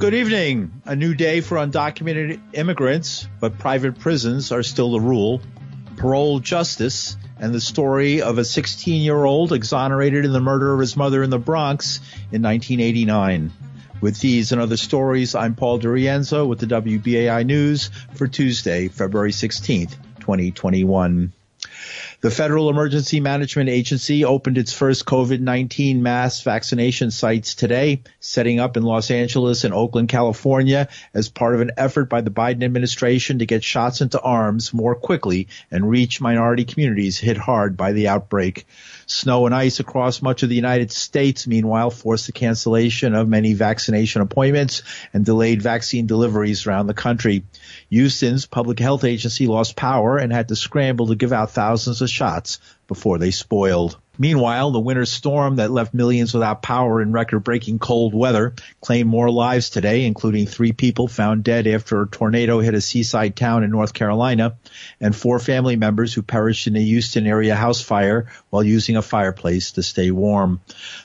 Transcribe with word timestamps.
Good 0.00 0.14
evening. 0.14 0.80
A 0.86 0.96
new 0.96 1.14
day 1.14 1.42
for 1.42 1.58
undocumented 1.58 2.40
immigrants, 2.54 3.28
but 3.38 3.58
private 3.58 3.98
prisons 3.98 4.50
are 4.50 4.62
still 4.62 4.92
the 4.92 5.00
rule. 5.00 5.42
Parole 5.98 6.40
justice 6.40 7.18
and 7.38 7.52
the 7.52 7.60
story 7.60 8.22
of 8.22 8.38
a 8.38 8.44
16 8.46 9.02
year 9.02 9.22
old 9.22 9.52
exonerated 9.52 10.24
in 10.24 10.32
the 10.32 10.40
murder 10.40 10.72
of 10.72 10.80
his 10.80 10.96
mother 10.96 11.22
in 11.22 11.28
the 11.28 11.38
Bronx 11.38 11.98
in 12.32 12.40
1989. 12.40 13.52
With 14.00 14.18
these 14.20 14.52
and 14.52 14.60
other 14.62 14.78
stories, 14.78 15.34
I'm 15.34 15.54
Paul 15.54 15.78
DiRienzo 15.78 16.48
with 16.48 16.60
the 16.60 16.80
WBAI 16.80 17.44
News 17.44 17.90
for 18.14 18.26
Tuesday, 18.26 18.88
February 18.88 19.32
16th, 19.32 19.96
2021. 20.20 21.30
The 22.22 22.30
Federal 22.30 22.68
Emergency 22.68 23.18
Management 23.18 23.70
Agency 23.70 24.26
opened 24.26 24.58
its 24.58 24.74
first 24.74 25.06
COVID-19 25.06 26.00
mass 26.00 26.42
vaccination 26.42 27.10
sites 27.10 27.54
today, 27.54 28.02
setting 28.20 28.60
up 28.60 28.76
in 28.76 28.82
Los 28.82 29.10
Angeles 29.10 29.64
and 29.64 29.72
Oakland, 29.72 30.10
California, 30.10 30.88
as 31.14 31.30
part 31.30 31.54
of 31.54 31.62
an 31.62 31.70
effort 31.78 32.10
by 32.10 32.20
the 32.20 32.30
Biden 32.30 32.62
administration 32.62 33.38
to 33.38 33.46
get 33.46 33.64
shots 33.64 34.02
into 34.02 34.20
arms 34.20 34.74
more 34.74 34.94
quickly 34.94 35.48
and 35.70 35.88
reach 35.88 36.20
minority 36.20 36.66
communities 36.66 37.18
hit 37.18 37.38
hard 37.38 37.78
by 37.78 37.92
the 37.92 38.08
outbreak. 38.08 38.66
Snow 39.06 39.46
and 39.46 39.54
ice 39.54 39.80
across 39.80 40.20
much 40.20 40.42
of 40.42 40.50
the 40.50 40.54
United 40.54 40.92
States, 40.92 41.46
meanwhile, 41.46 41.88
forced 41.88 42.26
the 42.26 42.32
cancellation 42.32 43.14
of 43.14 43.28
many 43.28 43.54
vaccination 43.54 44.20
appointments 44.20 44.82
and 45.14 45.24
delayed 45.24 45.62
vaccine 45.62 46.06
deliveries 46.06 46.66
around 46.66 46.86
the 46.86 46.92
country. 46.92 47.44
Houston's 47.88 48.44
public 48.44 48.78
health 48.78 49.04
agency 49.04 49.46
lost 49.46 49.74
power 49.74 50.18
and 50.18 50.30
had 50.30 50.48
to 50.48 50.54
scramble 50.54 51.06
to 51.06 51.14
give 51.14 51.32
out 51.32 51.52
thousands 51.52 52.02
of 52.02 52.09
shots 52.10 52.58
before 52.88 53.18
they 53.18 53.30
spoiled. 53.30 53.96
Meanwhile, 54.18 54.72
the 54.72 54.80
winter 54.80 55.06
storm 55.06 55.56
that 55.56 55.70
left 55.70 55.94
millions 55.94 56.34
without 56.34 56.60
power 56.60 57.00
in 57.00 57.10
record-breaking 57.10 57.78
cold 57.78 58.12
weather 58.12 58.54
claimed 58.82 59.08
more 59.08 59.30
lives 59.30 59.70
today, 59.70 60.04
including 60.04 60.46
three 60.46 60.72
people 60.72 61.08
found 61.08 61.42
dead 61.42 61.66
after 61.66 62.02
a 62.02 62.06
tornado 62.06 62.58
hit 62.60 62.74
a 62.74 62.82
seaside 62.82 63.34
town 63.34 63.64
in 63.64 63.70
North 63.70 63.94
Carolina, 63.94 64.58
and 65.00 65.16
four 65.16 65.38
family 65.38 65.76
members 65.76 66.12
who 66.12 66.20
perished 66.20 66.66
in 66.66 66.76
a 66.76 66.80
Houston 66.80 67.26
area 67.26 67.54
house 67.54 67.80
fire 67.80 68.26
while 68.50 68.62
using 68.62 68.96
a 68.96 69.02
fireplace 69.02 69.72
to 69.72 69.82
stay 69.82 70.10
warm. 70.10 70.60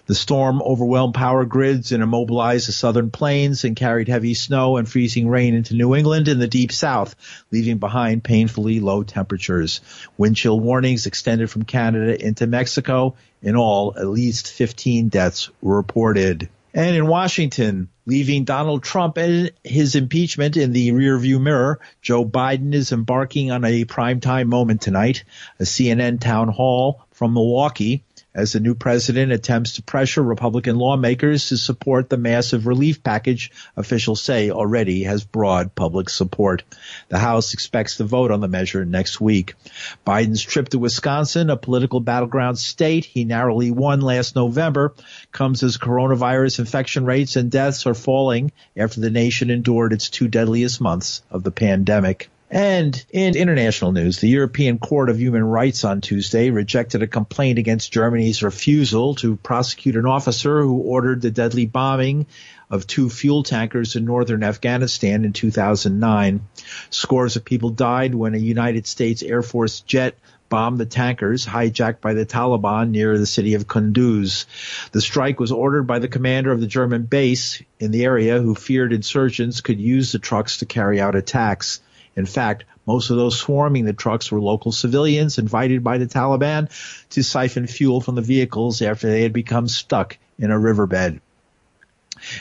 The 0.07 0.13
storm 0.13 0.61
overwhelmed 0.61 1.15
power 1.15 1.45
grids 1.45 1.91
and 1.91 2.03
immobilized 2.03 2.67
the 2.67 2.71
southern 2.71 3.09
plains 3.09 3.63
and 3.63 3.75
carried 3.75 4.07
heavy 4.07 4.35
snow 4.35 4.77
and 4.77 4.87
freezing 4.87 5.27
rain 5.27 5.55
into 5.55 5.73
New 5.73 5.95
England 5.95 6.27
and 6.27 6.39
the 6.39 6.47
deep 6.47 6.71
south, 6.71 7.15
leaving 7.51 7.79
behind 7.79 8.23
painfully 8.23 8.79
low 8.79 9.01
temperatures. 9.01 9.81
Wind 10.15 10.35
chill 10.35 10.59
warnings 10.59 11.07
extended 11.07 11.49
from 11.49 11.63
Canada 11.63 12.23
into 12.23 12.45
Mexico 12.45 13.15
in 13.41 13.55
all, 13.55 13.95
at 13.97 14.07
least 14.07 14.51
15 14.51 15.09
deaths 15.09 15.49
were 15.61 15.77
reported. 15.77 16.49
And 16.75 16.95
in 16.95 17.07
Washington, 17.07 17.87
leaving 18.05 18.43
Donald 18.43 18.83
Trump 18.83 19.17
and 19.17 19.51
his 19.63 19.95
impeachment 19.95 20.57
in 20.57 20.73
the 20.73 20.91
rearview 20.91 21.41
mirror, 21.41 21.79
Joe 22.01 22.25
Biden 22.25 22.73
is 22.73 22.91
embarking 22.91 23.49
on 23.49 23.63
a 23.63 23.85
primetime 23.85 24.47
moment 24.47 24.81
tonight. 24.81 25.23
A 25.59 25.63
CNN 25.63 26.19
town 26.19 26.49
hall 26.49 27.04
from 27.16 27.33
Milwaukee 27.33 28.03
as 28.33 28.52
the 28.52 28.59
new 28.59 28.75
president 28.75 29.31
attempts 29.31 29.73
to 29.73 29.81
pressure 29.81 30.21
Republican 30.21 30.75
lawmakers 30.75 31.47
to 31.47 31.57
support 31.57 32.09
the 32.09 32.17
massive 32.17 32.67
relief 32.67 33.02
package 33.02 33.52
officials 33.77 34.22
say 34.22 34.52
already 34.52 35.03
has 35.03 35.23
broad 35.23 35.73
public 35.73 36.09
support. 36.09 36.63
The 37.07 37.17
House 37.17 37.53
expects 37.53 37.97
to 37.97 38.03
vote 38.03 38.31
on 38.31 38.41
the 38.41 38.49
measure 38.49 38.83
next 38.83 39.22
week. 39.22 39.53
Biden's 40.05 40.41
trip 40.41 40.67
to 40.69 40.80
Wisconsin, 40.80 41.49
a 41.49 41.55
political 41.55 42.02
battleground 42.02 42.59
state 42.59 43.05
he 43.05 43.23
narrowly 43.23 43.72
won 43.72 44.02
last 44.02 44.35
November, 44.35 44.94
comes 45.31 45.63
as 45.63 45.77
coronavirus 45.77 46.59
infection 46.59 47.05
rates 47.05 47.38
and 47.38 47.50
deaths 47.50 47.85
are 47.85 47.94
falling 47.94 48.52
after 48.75 49.00
the 49.00 49.09
nation 49.09 49.50
endured 49.50 49.94
its 49.94 50.09
two 50.09 50.28
deadliest 50.28 50.81
months 50.81 51.23
of 51.31 51.44
the 51.44 51.51
pandemic. 51.51 52.29
And 52.51 53.03
in 53.11 53.35
international 53.35 53.91
news, 53.91 54.19
the 54.19 54.29
European 54.29 54.78
Court 54.78 55.09
of 55.09 55.19
Human 55.19 55.44
Rights 55.44 55.83
on 55.83 56.01
Tuesday 56.01 56.51
rejected 56.51 57.01
a 57.01 57.07
complaint 57.07 57.57
against 57.57 57.91
Germany's 57.91 58.44
refusal 58.44 59.16
to 59.16 59.35
prosecute 59.38 59.95
an 59.95 60.06
officer 60.06 60.61
who 60.61 60.78
ordered 60.78 61.22
the 61.22 61.31
deadly 61.31 61.66
bombing 61.66 62.28
of 62.69 62.85
two 62.85 63.09
fuel 63.09 63.41
tankers 63.41 63.95
in 63.95 64.06
northern 64.06 64.44
Afghanistan 64.44 65.25
in 65.25 65.33
2009. 65.33 66.41
Scores 66.91 67.35
of 67.35 67.45
people 67.45 67.72
died 67.72 68.13
when 68.13 68.35
a 68.35 68.39
United 68.39 68.85
States 68.85 69.23
Air 69.23 69.41
Force 69.41 69.79
jet 69.81 70.16
bombed 70.47 70.77
the 70.77 70.85
tankers 70.85 71.45
hijacked 71.45 72.01
by 72.01 72.13
the 72.13 72.25
Taliban 72.25 72.91
near 72.91 73.17
the 73.17 73.25
city 73.25 73.56
of 73.56 73.67
Kunduz. 73.67 74.45
The 74.91 75.01
strike 75.01 75.39
was 75.39 75.51
ordered 75.51 75.83
by 75.83 75.97
the 75.97 76.07
commander 76.07 76.51
of 76.51 76.62
the 76.62 76.67
German 76.67 77.03
base 77.03 77.62
in 77.79 77.91
the 77.91 78.06
area 78.06 78.39
who 78.39 78.53
feared 78.53 78.94
insurgents 78.94 79.62
could 79.62 79.79
use 79.79 80.12
the 80.12 80.19
trucks 80.19 80.57
to 80.57 80.66
carry 80.66 81.01
out 81.01 81.16
attacks. 81.16 81.81
In 82.15 82.25
fact, 82.25 82.65
most 82.85 83.09
of 83.09 83.17
those 83.17 83.39
swarming 83.39 83.85
the 83.85 83.93
trucks 83.93 84.31
were 84.31 84.39
local 84.39 84.71
civilians 84.71 85.37
invited 85.37 85.83
by 85.83 85.97
the 85.97 86.07
Taliban 86.07 86.69
to 87.09 87.23
siphon 87.23 87.67
fuel 87.67 87.99
from 87.99 88.15
the 88.15 88.21
vehicles 88.21 88.81
after 88.81 89.09
they 89.09 89.23
had 89.23 89.33
become 89.33 89.67
stuck 89.67 90.17
in 90.39 90.51
a 90.51 90.59
riverbed. 90.59 91.19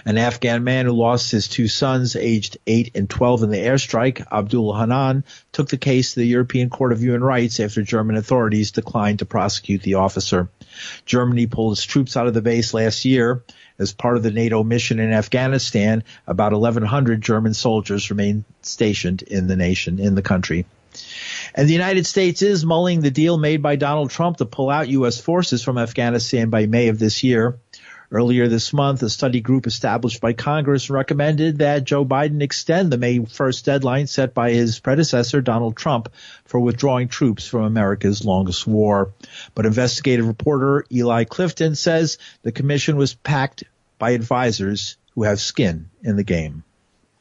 An 0.06 0.18
Afghan 0.18 0.62
man 0.62 0.86
who 0.86 0.92
lost 0.92 1.32
his 1.32 1.48
two 1.48 1.66
sons, 1.66 2.14
aged 2.14 2.58
8 2.66 2.92
and 2.94 3.10
12 3.10 3.42
in 3.42 3.50
the 3.50 3.58
airstrike, 3.58 4.24
Abdul 4.30 4.78
Hanan, 4.78 5.24
took 5.50 5.68
the 5.68 5.76
case 5.76 6.14
to 6.14 6.20
the 6.20 6.26
European 6.26 6.70
Court 6.70 6.92
of 6.92 7.00
Human 7.00 7.24
Rights 7.24 7.58
after 7.58 7.82
German 7.82 8.16
authorities 8.16 8.70
declined 8.70 9.18
to 9.18 9.26
prosecute 9.26 9.82
the 9.82 9.94
officer. 9.94 10.48
Germany 11.06 11.46
pulled 11.46 11.74
its 11.74 11.84
troops 11.84 12.16
out 12.16 12.26
of 12.26 12.34
the 12.34 12.42
base 12.42 12.74
last 12.74 13.04
year. 13.04 13.42
As 13.78 13.92
part 13.92 14.16
of 14.16 14.22
the 14.22 14.30
NATO 14.30 14.62
mission 14.62 15.00
in 15.00 15.12
Afghanistan, 15.12 16.04
about 16.28 16.52
1,100 16.52 17.20
German 17.20 17.54
soldiers 17.54 18.10
remain 18.10 18.44
stationed 18.62 19.22
in 19.22 19.48
the 19.48 19.56
nation, 19.56 19.98
in 19.98 20.14
the 20.14 20.22
country. 20.22 20.64
And 21.54 21.68
the 21.68 21.72
United 21.72 22.06
States 22.06 22.42
is 22.42 22.64
mulling 22.64 23.00
the 23.00 23.10
deal 23.10 23.36
made 23.36 23.62
by 23.62 23.76
Donald 23.76 24.10
Trump 24.10 24.36
to 24.36 24.44
pull 24.44 24.70
out 24.70 24.88
U.S. 24.88 25.20
forces 25.20 25.62
from 25.62 25.76
Afghanistan 25.76 26.50
by 26.50 26.66
May 26.66 26.88
of 26.88 26.98
this 26.98 27.24
year. 27.24 27.58
Earlier 28.10 28.48
this 28.48 28.72
month, 28.72 29.02
a 29.02 29.10
study 29.10 29.40
group 29.40 29.66
established 29.66 30.20
by 30.20 30.32
Congress 30.34 30.90
recommended 30.90 31.58
that 31.58 31.84
Joe 31.84 32.04
Biden 32.04 32.42
extend 32.42 32.92
the 32.92 32.98
May 32.98 33.18
1st 33.18 33.64
deadline 33.64 34.06
set 34.06 34.34
by 34.34 34.50
his 34.50 34.78
predecessor, 34.78 35.40
Donald 35.40 35.76
Trump, 35.76 36.10
for 36.44 36.60
withdrawing 36.60 37.08
troops 37.08 37.46
from 37.46 37.64
America's 37.64 38.24
longest 38.24 38.66
war. 38.66 39.12
But 39.54 39.66
investigative 39.66 40.26
reporter 40.26 40.84
Eli 40.92 41.24
Clifton 41.24 41.74
says 41.74 42.18
the 42.42 42.52
commission 42.52 42.96
was 42.96 43.14
packed 43.14 43.64
by 43.98 44.10
advisors 44.10 44.96
who 45.14 45.22
have 45.22 45.40
skin 45.40 45.90
in 46.02 46.16
the 46.16 46.24
game 46.24 46.64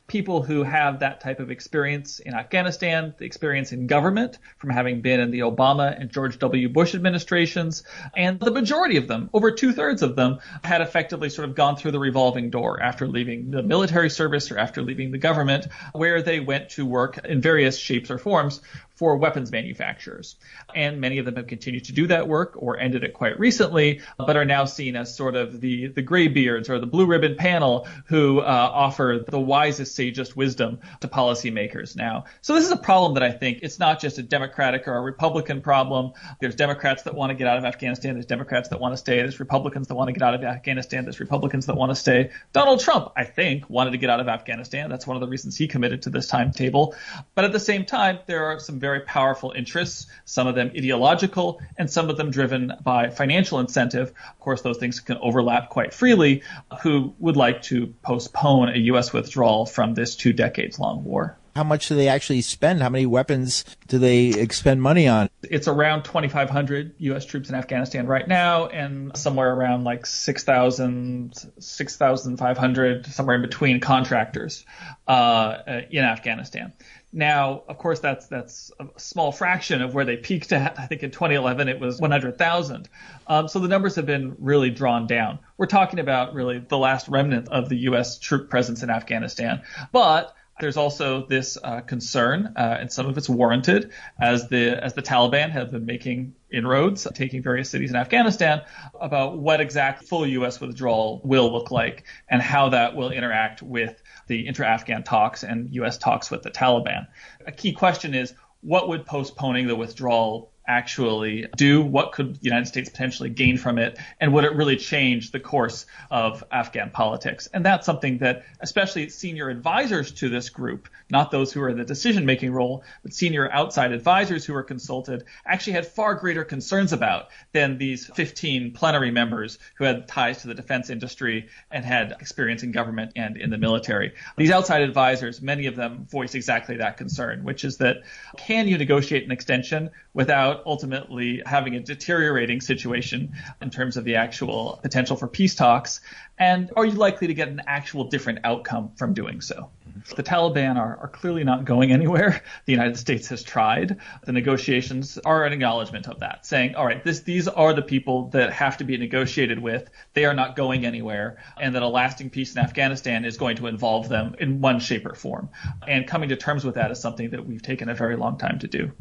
people 0.07 0.43
who 0.43 0.63
have 0.63 0.99
that 0.99 1.21
type 1.21 1.39
of 1.39 1.49
experience 1.49 2.19
in 2.19 2.33
Afghanistan, 2.33 3.13
the 3.17 3.25
experience 3.25 3.71
in 3.71 3.87
government 3.87 4.37
from 4.57 4.69
having 4.69 5.01
been 5.01 5.19
in 5.19 5.31
the 5.31 5.39
Obama 5.39 5.99
and 5.99 6.09
George 6.09 6.37
W. 6.39 6.69
Bush 6.69 6.93
administrations, 6.93 7.83
and 8.15 8.39
the 8.39 8.51
majority 8.51 8.97
of 8.97 9.07
them, 9.07 9.29
over 9.33 9.51
two 9.51 9.71
thirds 9.71 10.01
of 10.01 10.15
them, 10.15 10.39
had 10.63 10.81
effectively 10.81 11.29
sort 11.29 11.47
of 11.47 11.55
gone 11.55 11.77
through 11.77 11.91
the 11.91 11.99
revolving 11.99 12.49
door 12.49 12.81
after 12.81 13.07
leaving 13.07 13.51
the 13.51 13.63
military 13.63 14.09
service 14.09 14.51
or 14.51 14.57
after 14.57 14.81
leaving 14.81 15.11
the 15.11 15.17
government, 15.17 15.67
where 15.93 16.21
they 16.21 16.39
went 16.39 16.69
to 16.69 16.85
work 16.85 17.23
in 17.25 17.41
various 17.41 17.77
shapes 17.77 18.11
or 18.11 18.17
forms 18.17 18.61
for 19.03 19.17
weapons 19.17 19.51
manufacturers. 19.51 20.37
And 20.73 21.01
many 21.01 21.17
of 21.17 21.25
them 21.25 21.35
have 21.35 21.47
continued 21.47 21.83
to 21.85 21.91
do 21.91 22.07
that 22.07 22.29
work 22.29 22.53
or 22.55 22.79
ended 22.79 23.03
it 23.03 23.13
quite 23.13 23.37
recently, 23.37 23.99
but 24.17 24.37
are 24.37 24.45
now 24.45 24.63
seen 24.63 24.95
as 24.95 25.13
sort 25.13 25.35
of 25.35 25.59
the, 25.59 25.87
the 25.87 26.01
graybeards 26.01 26.69
or 26.69 26.79
the 26.79 26.85
blue 26.85 27.05
ribbon 27.05 27.35
panel 27.35 27.85
who 28.05 28.39
uh, 28.39 28.43
offer 28.43 29.25
the 29.27 29.37
wisest, 29.37 29.93
sagest 29.93 30.37
wisdom 30.37 30.79
to 31.01 31.09
policymakers 31.09 31.97
now. 31.97 32.23
So 32.39 32.55
this 32.55 32.63
is 32.63 32.71
a 32.71 32.77
problem 32.77 33.15
that 33.15 33.23
I 33.23 33.31
think 33.31 33.59
it's 33.61 33.77
not 33.77 33.99
just 33.99 34.19
a 34.19 34.23
Democratic 34.23 34.87
or 34.87 34.95
a 34.95 35.01
Republican 35.01 35.59
problem. 35.59 36.13
There's 36.39 36.55
Democrats 36.55 37.03
that 37.03 37.13
want 37.13 37.31
to 37.31 37.33
get 37.33 37.47
out 37.47 37.57
of 37.57 37.65
Afghanistan. 37.65 38.13
There's 38.13 38.25
Democrats 38.25 38.69
that 38.69 38.79
want 38.79 38.93
to 38.93 38.97
stay. 38.97 39.17
There's 39.17 39.41
Republicans 39.41 39.89
that 39.89 39.95
want 39.95 40.07
to 40.07 40.13
get 40.13 40.23
out 40.23 40.33
of 40.33 40.45
Afghanistan. 40.45 41.03
There's 41.03 41.19
Republicans 41.19 41.65
that 41.65 41.75
want 41.75 41.89
to 41.89 41.95
stay. 41.97 42.31
Donald 42.53 42.79
Trump, 42.79 43.11
I 43.17 43.25
think, 43.25 43.69
wanted 43.69 43.91
to 43.91 43.97
get 43.97 44.09
out 44.09 44.21
of 44.21 44.29
Afghanistan. 44.29 44.89
That's 44.89 45.05
one 45.05 45.17
of 45.17 45.21
the 45.21 45.27
reasons 45.27 45.57
he 45.57 45.67
committed 45.67 46.03
to 46.03 46.09
this 46.09 46.27
timetable. 46.27 46.95
But 47.35 47.43
at 47.43 47.51
the 47.51 47.59
same 47.59 47.83
time, 47.83 48.19
there 48.27 48.45
are 48.45 48.61
some 48.61 48.79
very 48.79 48.92
powerful 49.01 49.51
interests, 49.55 50.07
some 50.25 50.47
of 50.47 50.55
them 50.55 50.71
ideological 50.75 51.61
and 51.77 51.89
some 51.89 52.09
of 52.09 52.17
them 52.17 52.31
driven 52.31 52.73
by 52.83 53.09
financial 53.09 53.59
incentive. 53.59 54.09
Of 54.09 54.39
course, 54.39 54.61
those 54.61 54.77
things 54.77 54.99
can 54.99 55.17
overlap 55.17 55.69
quite 55.69 55.93
freely, 55.93 56.43
who 56.81 57.13
would 57.19 57.37
like 57.37 57.63
to 57.63 57.87
postpone 58.01 58.69
a 58.69 58.77
U.S. 58.77 59.13
withdrawal 59.13 59.65
from 59.65 59.93
this 59.93 60.15
two 60.15 60.33
decades 60.33 60.79
long 60.79 61.03
war. 61.03 61.37
How 61.55 61.63
much 61.63 61.87
do 61.87 61.95
they 61.95 62.07
actually 62.07 62.41
spend? 62.41 62.81
How 62.81 62.89
many 62.89 63.05
weapons 63.05 63.63
do 63.87 63.99
they 63.99 64.27
expend 64.29 64.81
money 64.81 65.07
on? 65.07 65.29
It's 65.43 65.67
around 65.67 66.03
2,500 66.03 66.95
U.S. 66.97 67.25
troops 67.25 67.49
in 67.49 67.55
Afghanistan 67.55 68.07
right 68.07 68.27
now, 68.27 68.67
and 68.67 69.15
somewhere 69.15 69.53
around 69.53 69.83
like 69.83 70.05
6,000, 70.05 71.33
6,500, 71.59 73.05
somewhere 73.05 73.35
in 73.35 73.41
between 73.43 73.79
contractors 73.79 74.65
uh, 75.07 75.57
in 75.91 76.03
Afghanistan. 76.03 76.73
Now, 77.15 77.61
of 77.67 77.77
course, 77.77 77.99
that's 77.99 78.25
that's 78.25 78.71
a 78.79 78.87
small 78.99 79.31
fraction 79.31 79.83
of 79.83 79.93
where 79.93 80.03
they 80.03 80.17
peaked 80.17 80.51
at. 80.51 80.79
I 80.79 80.87
think 80.87 81.03
in 81.03 81.11
2011 81.11 81.69
it 81.69 81.79
was 81.79 82.01
100,000. 82.01 82.89
Um, 83.27 83.47
so 83.47 83.59
the 83.59 83.67
numbers 83.67 83.95
have 83.95 84.07
been 84.07 84.35
really 84.39 84.71
drawn 84.71 85.05
down. 85.05 85.37
We're 85.57 85.67
talking 85.67 85.99
about 85.99 86.33
really 86.33 86.57
the 86.57 86.79
last 86.79 87.07
remnant 87.07 87.49
of 87.49 87.69
the 87.69 87.77
U.S. 87.77 88.17
troop 88.17 88.49
presence 88.49 88.81
in 88.81 88.89
Afghanistan. 88.89 89.61
But 89.91 90.35
there's 90.59 90.77
also 90.77 91.25
this 91.25 91.57
uh, 91.63 91.81
concern, 91.81 92.53
uh, 92.55 92.77
and 92.79 92.91
some 92.91 93.07
of 93.07 93.17
it's 93.17 93.27
warranted, 93.27 93.91
as 94.19 94.49
the 94.49 94.83
as 94.83 94.93
the 94.93 95.01
Taliban 95.01 95.49
have 95.49 95.71
been 95.71 95.85
making 95.85 96.35
inroads, 96.51 97.07
taking 97.15 97.41
various 97.41 97.69
cities 97.69 97.89
in 97.89 97.95
Afghanistan, 97.95 98.61
about 99.01 99.39
what 99.39 99.59
exact 99.59 100.03
full 100.07 100.27
U.S. 100.27 100.61
withdrawal 100.61 101.21
will 101.23 101.51
look 101.51 101.71
like 101.71 102.03
and 102.29 102.41
how 102.41 102.69
that 102.69 102.95
will 102.95 103.11
interact 103.11 103.63
with 103.63 104.01
the 104.27 104.47
inter-Afghan 104.47 105.03
talks 105.03 105.43
and 105.43 105.73
U.S. 105.75 105.97
talks 105.97 106.29
with 106.29 106.43
the 106.43 106.51
Taliban. 106.51 107.07
A 107.47 107.51
key 107.51 107.73
question 107.73 108.13
is 108.13 108.33
what 108.61 108.87
would 108.87 109.05
postponing 109.05 109.67
the 109.67 109.75
withdrawal 109.75 110.52
actually 110.67 111.47
do? 111.55 111.81
What 111.81 112.11
could 112.11 112.35
the 112.35 112.43
United 112.43 112.67
States 112.67 112.89
potentially 112.89 113.29
gain 113.29 113.57
from 113.57 113.77
it? 113.77 113.97
And 114.19 114.33
would 114.33 114.43
it 114.43 114.55
really 114.55 114.77
change 114.77 115.31
the 115.31 115.39
course 115.39 115.85
of 116.09 116.43
Afghan 116.51 116.89
politics? 116.91 117.47
And 117.53 117.65
that's 117.65 117.85
something 117.85 118.19
that 118.19 118.45
especially 118.59 119.09
senior 119.09 119.49
advisors 119.49 120.11
to 120.13 120.29
this 120.29 120.49
group, 120.49 120.87
not 121.09 121.31
those 121.31 121.51
who 121.51 121.61
are 121.61 121.69
in 121.69 121.77
the 121.77 121.85
decision 121.85 122.25
making 122.25 122.51
role, 122.51 122.83
but 123.03 123.13
senior 123.13 123.51
outside 123.51 123.91
advisors 123.91 124.45
who 124.45 124.53
were 124.53 124.63
consulted 124.63 125.25
actually 125.45 125.73
had 125.73 125.85
far 125.85 126.15
greater 126.15 126.43
concerns 126.43 126.93
about 126.93 127.27
than 127.51 127.77
these 127.77 128.05
15 128.07 128.71
plenary 128.73 129.11
members 129.11 129.59
who 129.75 129.83
had 129.83 130.07
ties 130.07 130.41
to 130.41 130.47
the 130.47 130.53
defense 130.53 130.89
industry 130.89 131.47
and 131.71 131.83
had 131.83 132.11
experience 132.19 132.63
in 132.63 132.71
government 132.71 133.11
and 133.15 133.37
in 133.37 133.49
the 133.49 133.57
military. 133.57 134.13
These 134.37 134.51
outside 134.51 134.81
advisors, 134.81 135.41
many 135.41 135.67
of 135.67 135.75
them 135.75 136.07
voiced 136.09 136.35
exactly 136.35 136.77
that 136.77 136.97
concern, 136.97 137.43
which 137.43 137.63
is 137.65 137.77
that 137.77 137.97
can 138.37 138.67
you 138.67 138.77
negotiate 138.77 139.25
an 139.25 139.31
extension 139.31 139.91
without 140.13 140.52
without 140.53 140.67
ultimately 140.67 141.41
having 141.45 141.75
a 141.75 141.79
deteriorating 141.79 142.61
situation 142.61 143.33
in 143.61 143.69
terms 143.69 143.97
of 143.97 144.03
the 144.03 144.15
actual 144.15 144.79
potential 144.81 145.15
for 145.15 145.27
peace 145.27 145.55
talks? 145.55 146.01
And 146.37 146.71
are 146.75 146.85
you 146.85 146.93
likely 146.93 147.27
to 147.27 147.33
get 147.33 147.47
an 147.47 147.61
actual 147.67 148.05
different 148.05 148.39
outcome 148.43 148.91
from 148.95 149.13
doing 149.13 149.41
so? 149.41 149.69
Mm-hmm. 149.87 150.15
The 150.15 150.23
Taliban 150.23 150.77
are, 150.77 150.97
are 151.01 151.07
clearly 151.07 151.43
not 151.43 151.65
going 151.65 151.91
anywhere. 151.91 152.41
The 152.65 152.71
United 152.71 152.97
States 152.97 153.27
has 153.29 153.43
tried. 153.43 153.99
The 154.25 154.31
negotiations 154.31 155.17
are 155.19 155.45
an 155.45 155.53
acknowledgement 155.53 156.07
of 156.07 156.19
that, 156.21 156.45
saying, 156.45 156.75
all 156.75 156.85
right, 156.85 157.03
this, 157.03 157.21
these 157.21 157.47
are 157.47 157.73
the 157.73 157.81
people 157.81 158.29
that 158.29 158.51
have 158.53 158.77
to 158.77 158.83
be 158.83 158.97
negotiated 158.97 159.59
with. 159.59 159.89
They 160.13 160.25
are 160.25 160.33
not 160.33 160.55
going 160.55 160.85
anywhere, 160.85 161.37
and 161.59 161.75
that 161.75 161.83
a 161.83 161.87
lasting 161.87 162.29
peace 162.29 162.55
in 162.55 162.59
Afghanistan 162.59 163.25
is 163.25 163.37
going 163.37 163.57
to 163.57 163.67
involve 163.67 164.09
them 164.09 164.35
in 164.39 164.61
one 164.61 164.79
shape 164.79 165.05
or 165.05 165.13
form. 165.13 165.49
And 165.87 166.07
coming 166.07 166.29
to 166.29 166.35
terms 166.35 166.63
with 166.63 166.75
that 166.75 166.91
is 166.91 166.99
something 166.99 167.31
that 167.31 167.45
we've 167.45 167.61
taken 167.61 167.89
a 167.89 167.95
very 167.95 168.15
long 168.15 168.37
time 168.37 168.59
to 168.59 168.67
do. 168.67 168.91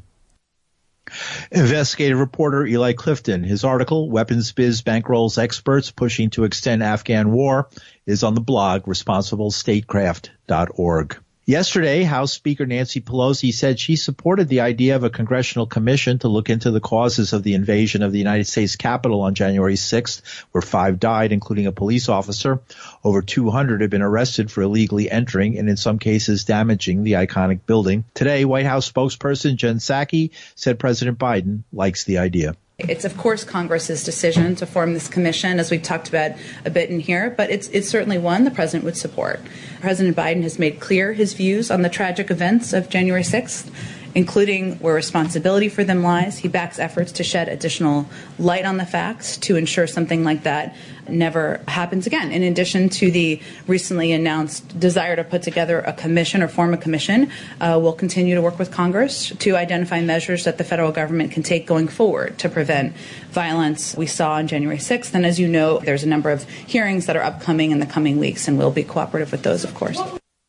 Investigative 1.50 2.18
reporter 2.18 2.66
Eli 2.66 2.92
Clifton. 2.92 3.42
His 3.44 3.64
article, 3.64 4.10
Weapons 4.10 4.52
Biz 4.52 4.82
Bankrolls 4.82 5.38
Experts 5.38 5.90
Pushing 5.90 6.28
to 6.30 6.44
Extend 6.44 6.82
Afghan 6.82 7.32
War, 7.32 7.68
is 8.06 8.22
on 8.22 8.34
the 8.34 8.40
blog 8.40 8.84
responsiblestatecraft.org. 8.84 11.16
Yesterday, 11.44 12.04
House 12.04 12.32
Speaker 12.32 12.66
Nancy 12.66 13.00
Pelosi 13.00 13.52
said 13.52 13.80
she 13.80 13.96
supported 13.96 14.46
the 14.46 14.60
idea 14.60 14.94
of 14.94 15.02
a 15.02 15.10
congressional 15.10 15.66
commission 15.66 16.20
to 16.20 16.28
look 16.28 16.48
into 16.48 16.70
the 16.70 16.78
causes 16.78 17.32
of 17.32 17.42
the 17.42 17.54
invasion 17.54 18.04
of 18.04 18.12
the 18.12 18.18
United 18.18 18.46
States 18.46 18.76
Capitol 18.76 19.22
on 19.22 19.34
January 19.34 19.74
6th, 19.74 20.22
where 20.52 20.62
five 20.62 21.00
died, 21.00 21.32
including 21.32 21.66
a 21.66 21.72
police 21.72 22.08
officer. 22.08 22.60
Over 23.02 23.22
200 23.22 23.80
have 23.80 23.90
been 23.90 24.02
arrested 24.02 24.52
for 24.52 24.62
illegally 24.62 25.10
entering 25.10 25.58
and 25.58 25.68
in 25.68 25.76
some 25.76 25.98
cases 25.98 26.44
damaging 26.44 27.02
the 27.02 27.14
iconic 27.14 27.66
building. 27.66 28.04
Today, 28.14 28.44
White 28.44 28.66
House 28.66 28.88
spokesperson 28.88 29.56
Jen 29.56 29.78
Psaki 29.78 30.30
said 30.54 30.78
President 30.78 31.18
Biden 31.18 31.64
likes 31.72 32.04
the 32.04 32.18
idea. 32.18 32.54
It's 32.78 33.04
of 33.04 33.16
course 33.16 33.44
Congress's 33.44 34.02
decision 34.02 34.56
to 34.56 34.66
form 34.66 34.94
this 34.94 35.06
commission, 35.06 35.60
as 35.60 35.70
we've 35.70 35.82
talked 35.82 36.08
about 36.08 36.32
a 36.64 36.70
bit 36.70 36.90
in 36.90 37.00
here, 37.00 37.30
but 37.30 37.50
it's 37.50 37.68
it's 37.68 37.88
certainly 37.88 38.18
one 38.18 38.44
the 38.44 38.50
president 38.50 38.84
would 38.84 38.96
support. 38.96 39.40
President 39.80 40.16
Biden 40.16 40.42
has 40.42 40.58
made 40.58 40.80
clear 40.80 41.12
his 41.12 41.34
views 41.34 41.70
on 41.70 41.82
the 41.82 41.88
tragic 41.88 42.30
events 42.30 42.72
of 42.72 42.88
January 42.88 43.22
6th 43.22 43.70
including 44.14 44.76
where 44.76 44.94
responsibility 44.94 45.68
for 45.68 45.84
them 45.84 46.02
lies. 46.02 46.38
He 46.38 46.48
backs 46.48 46.78
efforts 46.78 47.12
to 47.12 47.24
shed 47.24 47.48
additional 47.48 48.06
light 48.38 48.64
on 48.64 48.76
the 48.76 48.86
facts 48.86 49.36
to 49.38 49.56
ensure 49.56 49.86
something 49.86 50.24
like 50.24 50.42
that 50.42 50.74
never 51.08 51.60
happens 51.66 52.06
again. 52.06 52.30
In 52.30 52.42
addition 52.42 52.88
to 52.90 53.10
the 53.10 53.40
recently 53.66 54.12
announced 54.12 54.78
desire 54.78 55.16
to 55.16 55.24
put 55.24 55.42
together 55.42 55.80
a 55.80 55.92
commission 55.92 56.42
or 56.42 56.48
form 56.48 56.74
a 56.74 56.76
commission, 56.76 57.30
uh, 57.60 57.78
we'll 57.82 57.92
continue 57.92 58.34
to 58.34 58.42
work 58.42 58.58
with 58.58 58.70
Congress 58.70 59.30
to 59.30 59.56
identify 59.56 60.00
measures 60.00 60.44
that 60.44 60.58
the 60.58 60.64
federal 60.64 60.92
government 60.92 61.32
can 61.32 61.42
take 61.42 61.66
going 61.66 61.88
forward 61.88 62.38
to 62.38 62.48
prevent 62.48 62.94
violence 63.30 63.96
we 63.96 64.06
saw 64.06 64.34
on 64.34 64.46
January 64.46 64.78
6th. 64.78 65.14
And 65.14 65.26
as 65.26 65.40
you 65.40 65.48
know, 65.48 65.78
there's 65.78 66.04
a 66.04 66.08
number 66.08 66.30
of 66.30 66.44
hearings 66.48 67.06
that 67.06 67.16
are 67.16 67.22
upcoming 67.22 67.70
in 67.70 67.80
the 67.80 67.86
coming 67.86 68.18
weeks, 68.18 68.46
and 68.46 68.58
we'll 68.58 68.70
be 68.70 68.84
cooperative 68.84 69.32
with 69.32 69.42
those, 69.42 69.64
of 69.64 69.74
course. 69.74 70.00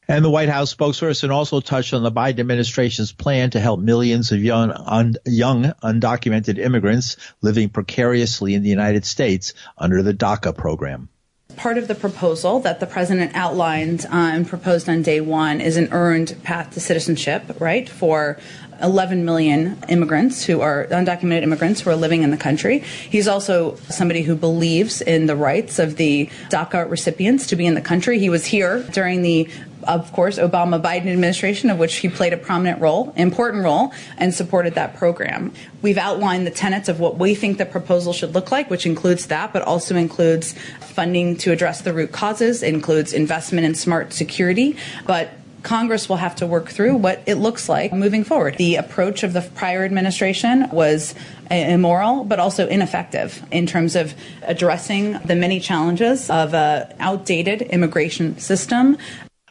And 0.07 0.23
the 0.23 0.29
White 0.29 0.49
House 0.49 0.73
spokesperson 0.73 1.31
also 1.31 1.61
touched 1.61 1.93
on 1.93 2.03
the 2.03 2.11
Biden 2.11 2.39
administration's 2.39 3.11
plan 3.11 3.51
to 3.51 3.59
help 3.59 3.79
millions 3.79 4.31
of 4.31 4.43
young, 4.43 4.71
un, 4.71 5.15
young 5.25 5.73
undocumented 5.83 6.57
immigrants 6.57 7.15
living 7.41 7.69
precariously 7.69 8.53
in 8.53 8.63
the 8.63 8.69
United 8.69 9.05
States 9.05 9.53
under 9.77 10.03
the 10.03 10.13
DACA 10.13 10.55
program. 10.55 11.09
Part 11.55 11.77
of 11.77 11.87
the 11.87 11.95
proposal 11.95 12.59
that 12.61 12.79
the 12.79 12.87
president 12.87 13.35
outlined 13.35 14.05
uh, 14.05 14.09
and 14.11 14.47
proposed 14.47 14.89
on 14.89 15.03
day 15.03 15.21
one 15.21 15.61
is 15.61 15.77
an 15.77 15.89
earned 15.91 16.35
path 16.43 16.73
to 16.73 16.79
citizenship, 16.79 17.43
right, 17.59 17.87
for 17.87 18.39
11 18.81 19.23
million 19.23 19.77
immigrants 19.87 20.43
who 20.43 20.61
are 20.61 20.87
undocumented 20.87 21.43
immigrants 21.43 21.81
who 21.81 21.91
are 21.91 21.95
living 21.95 22.23
in 22.23 22.31
the 22.31 22.37
country. 22.37 22.79
He's 22.79 23.27
also 23.27 23.75
somebody 23.89 24.23
who 24.23 24.35
believes 24.35 25.01
in 25.01 25.27
the 25.27 25.35
rights 25.35 25.79
of 25.79 25.95
the 25.97 26.27
DACA 26.49 26.89
recipients 26.89 27.47
to 27.47 27.55
be 27.55 27.65
in 27.65 27.75
the 27.75 27.81
country. 27.81 28.19
He 28.19 28.29
was 28.29 28.45
here 28.45 28.83
during 28.91 29.21
the 29.21 29.47
of 29.83 30.11
course, 30.13 30.37
Obama 30.37 30.81
Biden 30.81 31.07
administration, 31.07 31.69
of 31.69 31.77
which 31.77 31.95
he 31.95 32.09
played 32.09 32.33
a 32.33 32.37
prominent 32.37 32.81
role, 32.81 33.13
important 33.15 33.63
role, 33.63 33.93
and 34.17 34.33
supported 34.33 34.75
that 34.75 34.95
program. 34.95 35.53
We've 35.81 35.97
outlined 35.97 36.47
the 36.47 36.51
tenets 36.51 36.89
of 36.89 36.99
what 36.99 37.17
we 37.17 37.35
think 37.35 37.57
the 37.57 37.65
proposal 37.65 38.13
should 38.13 38.33
look 38.33 38.51
like, 38.51 38.69
which 38.69 38.85
includes 38.85 39.27
that, 39.27 39.53
but 39.53 39.61
also 39.61 39.95
includes 39.95 40.53
funding 40.79 41.37
to 41.37 41.51
address 41.51 41.81
the 41.81 41.93
root 41.93 42.11
causes, 42.11 42.63
includes 42.63 43.13
investment 43.13 43.65
in 43.65 43.75
smart 43.75 44.13
security, 44.13 44.77
but 45.05 45.29
Congress 45.63 46.09
will 46.09 46.17
have 46.17 46.35
to 46.35 46.45
work 46.45 46.69
through 46.69 46.95
what 46.95 47.23
it 47.25 47.35
looks 47.35 47.67
like 47.69 47.93
moving 47.93 48.23
forward. 48.23 48.57
The 48.57 48.75
approach 48.75 49.23
of 49.23 49.33
the 49.33 49.41
prior 49.41 49.83
administration 49.85 50.69
was 50.71 51.15
immoral, 51.49 52.25
but 52.25 52.39
also 52.39 52.67
ineffective 52.67 53.41
in 53.51 53.65
terms 53.65 53.95
of 53.95 54.13
addressing 54.43 55.13
the 55.19 55.35
many 55.35 55.59
challenges 55.59 56.29
of 56.29 56.53
an 56.53 56.93
outdated 56.99 57.61
immigration 57.61 58.37
system, 58.39 58.97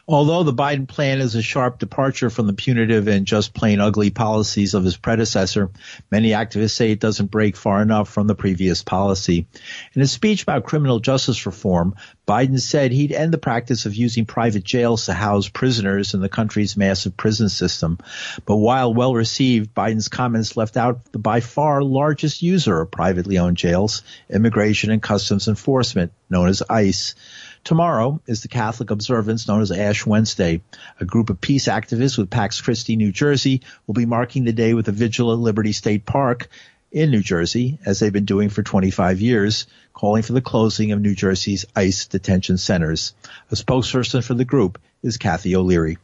Although 0.05 0.43
the 0.43 0.53
Biden 0.53 0.85
plan 0.85 1.21
is 1.21 1.33
a 1.35 1.41
sharp 1.41 1.79
departure 1.79 2.29
from 2.29 2.45
the 2.45 2.53
punitive 2.53 3.07
and 3.07 3.25
just 3.25 3.53
plain 3.53 3.79
ugly 3.79 4.09
policies 4.09 4.73
of 4.73 4.83
his 4.83 4.97
predecessor, 4.97 5.71
many 6.11 6.31
activists 6.31 6.71
say 6.71 6.91
it 6.91 6.99
doesn't 6.99 7.31
break 7.31 7.55
far 7.55 7.81
enough 7.81 8.09
from 8.09 8.27
the 8.27 8.35
previous 8.35 8.83
policy. 8.83 9.47
In 9.93 10.01
a 10.01 10.07
speech 10.07 10.43
about 10.43 10.65
criminal 10.65 10.99
justice 10.99 11.45
reform, 11.45 11.95
Biden 12.27 12.59
said 12.59 12.91
he'd 12.91 13.13
end 13.13 13.31
the 13.31 13.37
practice 13.37 13.85
of 13.85 13.95
using 13.95 14.25
private 14.25 14.65
jails 14.65 15.05
to 15.05 15.13
house 15.13 15.47
prisoners 15.47 16.13
in 16.13 16.19
the 16.19 16.27
country's 16.27 16.75
massive 16.75 17.15
prison 17.15 17.47
system. 17.47 17.97
But 18.45 18.57
while 18.57 18.93
well 18.93 19.15
received, 19.15 19.73
Biden's 19.73 20.09
comments 20.09 20.57
left 20.57 20.75
out 20.75 21.13
the 21.13 21.19
by 21.19 21.39
far 21.39 21.81
largest 21.81 22.41
user 22.41 22.81
of 22.81 22.91
privately 22.91 23.37
owned 23.37 23.55
jails, 23.55 24.03
Immigration 24.29 24.91
and 24.91 25.01
Customs 25.01 25.47
Enforcement, 25.47 26.11
known 26.29 26.49
as 26.49 26.61
ICE. 26.69 27.15
Tomorrow 27.63 28.19
is 28.27 28.41
the 28.41 28.49
Catholic 28.49 28.91
observance 28.91 29.47
known 29.47 29.61
as 29.61 29.71
Ash 29.71 30.05
Wednesday. 30.05 30.61
A 30.99 31.05
group 31.05 31.29
of 31.29 31.39
peace 31.39 31.67
activists 31.67 32.17
with 32.17 32.29
Pax 32.29 32.59
Christi, 32.59 32.97
New 32.97 33.13
Jersey 33.13 33.61
will 33.87 33.93
be 33.93 34.05
marking 34.05 34.43
the 34.43 34.51
day 34.51 34.73
with 34.73 34.89
a 34.89 34.91
vigil 34.91 35.31
at 35.31 35.39
Liberty 35.39 35.71
State 35.71 36.05
Park 36.05 36.49
in 36.91 37.09
New 37.09 37.21
Jersey, 37.21 37.79
as 37.85 37.99
they've 37.99 38.11
been 38.11 38.25
doing 38.25 38.49
for 38.49 38.63
25 38.63 39.21
years, 39.21 39.65
calling 39.93 40.23
for 40.23 40.33
the 40.33 40.41
closing 40.41 40.91
of 40.91 40.99
New 40.99 41.15
Jersey's 41.15 41.65
ICE 41.73 42.05
detention 42.07 42.57
centers. 42.57 43.13
A 43.49 43.55
spokesperson 43.55 44.21
for 44.23 44.33
the 44.33 44.45
group 44.45 44.77
is 45.01 45.17
Kathy 45.17 45.55
O'Leary. 45.55 45.97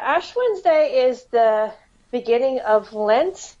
Ash 0.00 0.34
Wednesday 0.34 1.06
is 1.08 1.22
the 1.26 1.72
beginning 2.10 2.58
of 2.58 2.92
Lent, 2.92 3.54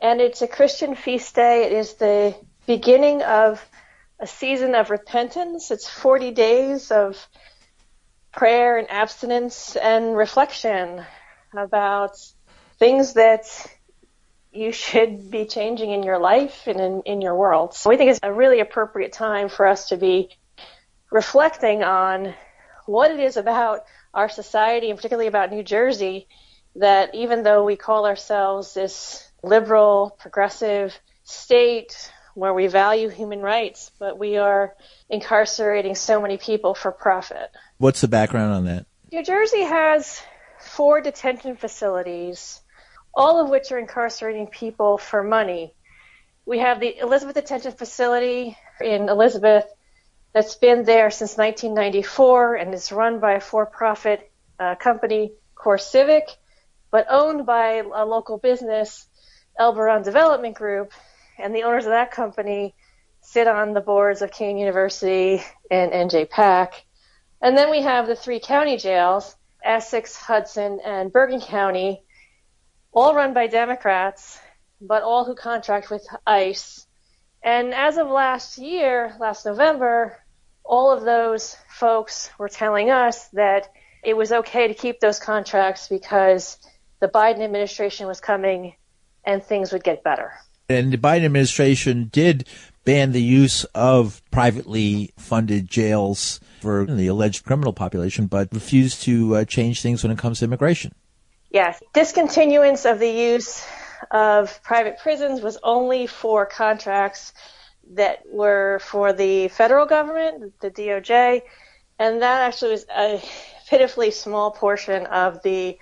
and 0.00 0.20
it's 0.20 0.42
a 0.42 0.48
Christian 0.48 0.94
feast 0.94 1.34
day. 1.34 1.64
It 1.64 1.72
is 1.72 1.94
the 1.94 2.36
beginning 2.66 3.22
of 3.22 3.64
a 4.20 4.26
season 4.26 4.74
of 4.74 4.90
repentance. 4.90 5.70
It's 5.70 5.88
40 5.88 6.30
days 6.32 6.90
of 6.90 7.16
prayer 8.32 8.78
and 8.78 8.90
abstinence 8.90 9.76
and 9.76 10.16
reflection. 10.16 11.04
about 11.56 12.16
things 12.78 13.12
that 13.12 13.46
you 14.52 14.72
should 14.72 15.30
be 15.30 15.44
changing 15.44 15.90
in 15.90 16.02
your 16.02 16.18
life 16.18 16.66
and 16.66 16.80
in, 16.80 17.02
in 17.02 17.20
your 17.20 17.36
world. 17.36 17.74
So 17.74 17.90
we 17.90 17.96
think 17.96 18.10
it's 18.10 18.20
a 18.22 18.32
really 18.32 18.60
appropriate 18.60 19.12
time 19.12 19.48
for 19.48 19.66
us 19.66 19.88
to 19.88 19.96
be 19.96 20.30
reflecting 21.10 21.82
on 21.82 22.34
what 22.86 23.10
it 23.10 23.20
is 23.20 23.36
about 23.36 23.84
our 24.12 24.28
society 24.28 24.90
and 24.90 24.96
particularly 24.96 25.28
about 25.28 25.50
New 25.50 25.62
Jersey 25.62 26.28
that 26.76 27.14
even 27.14 27.42
though 27.42 27.64
we 27.64 27.76
call 27.76 28.06
ourselves 28.06 28.74
this 28.74 29.30
liberal, 29.42 30.16
progressive 30.18 30.96
state 31.22 32.12
where 32.34 32.52
we 32.52 32.66
value 32.66 33.08
human 33.08 33.40
rights, 33.40 33.90
but 33.98 34.18
we 34.18 34.36
are 34.36 34.74
incarcerating 35.08 35.94
so 35.94 36.20
many 36.20 36.36
people 36.36 36.74
for 36.74 36.92
profit. 36.92 37.50
What's 37.78 38.00
the 38.00 38.08
background 38.08 38.52
on 38.52 38.64
that? 38.66 38.86
New 39.12 39.22
Jersey 39.22 39.62
has 39.62 40.20
four 40.60 41.00
detention 41.00 41.56
facilities, 41.56 42.60
all 43.14 43.42
of 43.42 43.50
which 43.50 43.70
are 43.70 43.78
incarcerating 43.78 44.48
people 44.48 44.98
for 44.98 45.22
money. 45.22 45.74
We 46.46 46.58
have 46.58 46.80
the 46.80 46.98
Elizabeth 46.98 47.36
Detention 47.36 47.72
Facility 47.72 48.58
in 48.80 49.08
Elizabeth 49.08 49.64
that's 50.32 50.56
been 50.56 50.84
there 50.84 51.10
since 51.10 51.36
1994 51.36 52.56
and 52.56 52.74
is 52.74 52.90
run 52.90 53.20
by 53.20 53.34
a 53.34 53.40
for-profit 53.40 54.30
uh, 54.58 54.74
company, 54.74 55.32
CoreCivic, 55.54 56.28
but 56.90 57.06
owned 57.08 57.46
by 57.46 57.82
a 57.94 58.04
local 58.04 58.38
business, 58.38 59.06
Elberon 59.58 60.02
Development 60.02 60.54
Group, 60.54 60.92
and 61.38 61.54
the 61.54 61.62
owners 61.62 61.84
of 61.84 61.90
that 61.90 62.10
company 62.10 62.74
sit 63.20 63.48
on 63.48 63.72
the 63.72 63.80
boards 63.80 64.22
of 64.22 64.30
Kean 64.30 64.58
University 64.58 65.42
and 65.70 65.92
NJPAC. 65.92 66.72
And 67.40 67.56
then 67.56 67.70
we 67.70 67.82
have 67.82 68.06
the 68.06 68.16
three 68.16 68.40
county 68.40 68.76
jails, 68.76 69.36
Essex, 69.64 70.14
Hudson, 70.16 70.80
and 70.84 71.12
Bergen 71.12 71.40
County, 71.40 72.02
all 72.92 73.14
run 73.14 73.34
by 73.34 73.46
Democrats, 73.46 74.38
but 74.80 75.02
all 75.02 75.24
who 75.24 75.34
contract 75.34 75.90
with 75.90 76.06
ICE. 76.26 76.86
And 77.42 77.74
as 77.74 77.98
of 77.98 78.08
last 78.08 78.58
year, 78.58 79.14
last 79.18 79.44
November, 79.44 80.18
all 80.64 80.92
of 80.92 81.02
those 81.02 81.56
folks 81.68 82.30
were 82.38 82.48
telling 82.48 82.90
us 82.90 83.28
that 83.28 83.70
it 84.02 84.16
was 84.16 84.32
okay 84.32 84.68
to 84.68 84.74
keep 84.74 85.00
those 85.00 85.18
contracts 85.18 85.88
because 85.88 86.58
the 87.00 87.08
Biden 87.08 87.40
administration 87.40 88.06
was 88.06 88.20
coming 88.20 88.76
and 89.24 89.42
things 89.42 89.72
would 89.72 89.84
get 89.84 90.04
better. 90.04 90.32
And 90.68 90.92
the 90.92 90.98
Biden 90.98 91.24
administration 91.24 92.08
did 92.10 92.48
ban 92.84 93.12
the 93.12 93.22
use 93.22 93.64
of 93.74 94.22
privately 94.30 95.12
funded 95.16 95.68
jails 95.68 96.40
for 96.60 96.86
the 96.86 97.06
alleged 97.06 97.44
criminal 97.44 97.72
population, 97.72 98.26
but 98.26 98.48
refused 98.52 99.02
to 99.02 99.36
uh, 99.36 99.44
change 99.44 99.82
things 99.82 100.02
when 100.02 100.12
it 100.12 100.18
comes 100.18 100.38
to 100.38 100.44
immigration. 100.44 100.94
Yes, 101.50 101.82
discontinuance 101.92 102.84
of 102.84 102.98
the 102.98 103.10
use 103.10 103.64
of 104.10 104.62
private 104.62 104.98
prisons 104.98 105.40
was 105.40 105.58
only 105.62 106.06
for 106.06 106.46
contracts 106.46 107.32
that 107.92 108.22
were 108.30 108.80
for 108.82 109.12
the 109.12 109.48
federal 109.48 109.86
government, 109.86 110.58
the 110.60 110.70
DOJ, 110.70 111.42
and 111.98 112.22
that 112.22 112.42
actually 112.42 112.72
was 112.72 112.86
a 112.94 113.22
pitifully 113.68 114.10
small 114.10 114.50
portion 114.50 115.06
of 115.06 115.42
the 115.42 115.78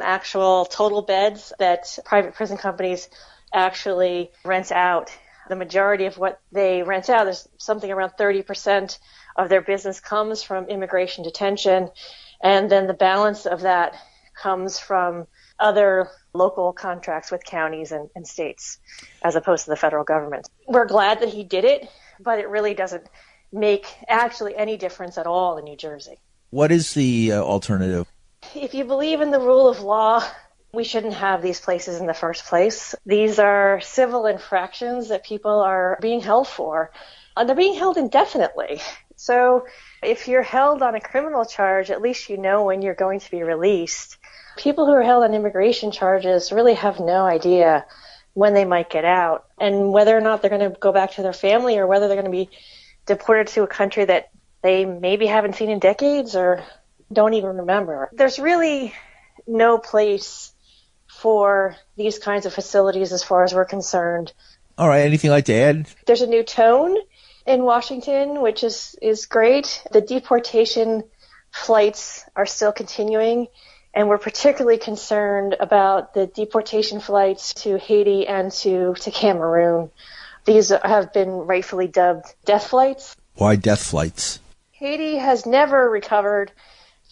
actual 0.00 0.64
total 0.64 1.02
beds 1.02 1.52
that 1.58 1.98
private 2.04 2.34
prison 2.34 2.56
companies 2.56 3.08
actually 3.54 4.30
rent 4.44 4.72
out. 4.72 5.10
The 5.48 5.56
majority 5.56 6.06
of 6.06 6.18
what 6.18 6.40
they 6.52 6.82
rent 6.82 7.08
out, 7.08 7.24
there's 7.24 7.48
something 7.58 7.90
around 7.90 8.12
30% 8.18 8.98
of 9.36 9.48
their 9.48 9.60
business 9.60 10.00
comes 10.00 10.42
from 10.42 10.66
immigration 10.66 11.22
detention, 11.24 11.90
and 12.42 12.70
then 12.70 12.86
the 12.86 12.94
balance 12.94 13.46
of 13.46 13.62
that 13.62 13.94
comes 14.34 14.78
from 14.78 15.26
other 15.58 16.08
local 16.32 16.72
contracts 16.72 17.30
with 17.30 17.44
counties 17.44 17.92
and, 17.92 18.10
and, 18.16 18.26
states 18.26 18.78
as 19.22 19.36
opposed 19.36 19.64
to 19.64 19.70
the 19.70 19.76
federal 19.76 20.02
government. 20.02 20.48
We're 20.66 20.86
glad 20.86 21.20
that 21.20 21.28
he 21.28 21.44
did 21.44 21.64
it, 21.64 21.88
but 22.18 22.40
it 22.40 22.48
really 22.48 22.74
doesn't 22.74 23.06
make 23.52 23.86
actually 24.08 24.56
any 24.56 24.76
difference 24.76 25.16
at 25.16 25.26
all 25.26 25.58
in 25.58 25.64
New 25.64 25.76
Jersey. 25.76 26.18
What 26.50 26.72
is 26.72 26.94
the 26.94 27.32
uh, 27.32 27.42
alternative? 27.42 28.08
If 28.54 28.74
you 28.74 28.84
believe 28.84 29.20
in 29.20 29.30
the 29.30 29.38
rule 29.38 29.68
of 29.68 29.80
law, 29.80 30.22
we 30.74 30.84
shouldn't 30.84 31.14
have 31.14 31.42
these 31.42 31.60
places 31.60 32.00
in 32.00 32.06
the 32.06 32.14
first 32.14 32.46
place. 32.46 32.94
These 33.06 33.38
are 33.38 33.80
civil 33.80 34.26
infractions 34.26 35.08
that 35.08 35.24
people 35.24 35.60
are 35.60 35.98
being 36.00 36.20
held 36.20 36.48
for. 36.48 36.90
And 37.36 37.48
they're 37.48 37.56
being 37.56 37.74
held 37.74 37.96
indefinitely. 37.96 38.80
So 39.16 39.66
if 40.02 40.28
you're 40.28 40.42
held 40.42 40.82
on 40.82 40.94
a 40.94 41.00
criminal 41.00 41.44
charge, 41.44 41.90
at 41.90 42.02
least 42.02 42.28
you 42.28 42.36
know 42.36 42.64
when 42.64 42.82
you're 42.82 42.94
going 42.94 43.20
to 43.20 43.30
be 43.30 43.42
released. 43.42 44.18
People 44.56 44.86
who 44.86 44.92
are 44.92 45.02
held 45.02 45.24
on 45.24 45.34
immigration 45.34 45.90
charges 45.90 46.52
really 46.52 46.74
have 46.74 47.00
no 47.00 47.24
idea 47.24 47.86
when 48.34 48.54
they 48.54 48.64
might 48.64 48.90
get 48.90 49.04
out 49.04 49.46
and 49.58 49.92
whether 49.92 50.16
or 50.16 50.20
not 50.20 50.42
they're 50.42 50.50
going 50.50 50.72
to 50.72 50.78
go 50.78 50.92
back 50.92 51.12
to 51.12 51.22
their 51.22 51.32
family 51.32 51.78
or 51.78 51.86
whether 51.86 52.08
they're 52.08 52.16
going 52.20 52.24
to 52.24 52.30
be 52.30 52.50
deported 53.06 53.46
to 53.48 53.62
a 53.62 53.66
country 53.68 54.04
that 54.04 54.30
they 54.62 54.84
maybe 54.84 55.26
haven't 55.26 55.54
seen 55.54 55.70
in 55.70 55.78
decades 55.78 56.34
or 56.34 56.64
don't 57.12 57.34
even 57.34 57.58
remember. 57.58 58.10
There's 58.12 58.38
really 58.38 58.94
no 59.46 59.78
place 59.78 60.53
for 61.18 61.76
these 61.96 62.18
kinds 62.18 62.46
of 62.46 62.52
facilities 62.52 63.12
as 63.12 63.22
far 63.22 63.44
as 63.44 63.54
we're 63.54 63.64
concerned. 63.64 64.32
All 64.76 64.88
right. 64.88 65.06
Anything 65.06 65.30
like 65.30 65.44
to 65.46 65.54
add? 65.54 65.86
There's 66.06 66.22
a 66.22 66.26
new 66.26 66.42
tone 66.42 66.96
in 67.46 67.62
Washington, 67.62 68.42
which 68.42 68.64
is, 68.64 68.96
is 69.00 69.26
great. 69.26 69.82
The 69.92 70.00
deportation 70.00 71.04
flights 71.52 72.24
are 72.34 72.46
still 72.46 72.72
continuing, 72.72 73.46
and 73.94 74.08
we're 74.08 74.18
particularly 74.18 74.78
concerned 74.78 75.56
about 75.60 76.14
the 76.14 76.26
deportation 76.26 77.00
flights 77.00 77.54
to 77.54 77.78
Haiti 77.78 78.26
and 78.26 78.50
to, 78.52 78.94
to 78.94 79.10
Cameroon. 79.10 79.90
These 80.44 80.70
have 80.70 81.12
been 81.12 81.30
rightfully 81.30 81.86
dubbed 81.86 82.26
death 82.44 82.66
flights. 82.66 83.16
Why 83.36 83.56
death 83.56 83.82
flights? 83.82 84.40
Haiti 84.72 85.16
has 85.16 85.46
never 85.46 85.88
recovered 85.88 86.52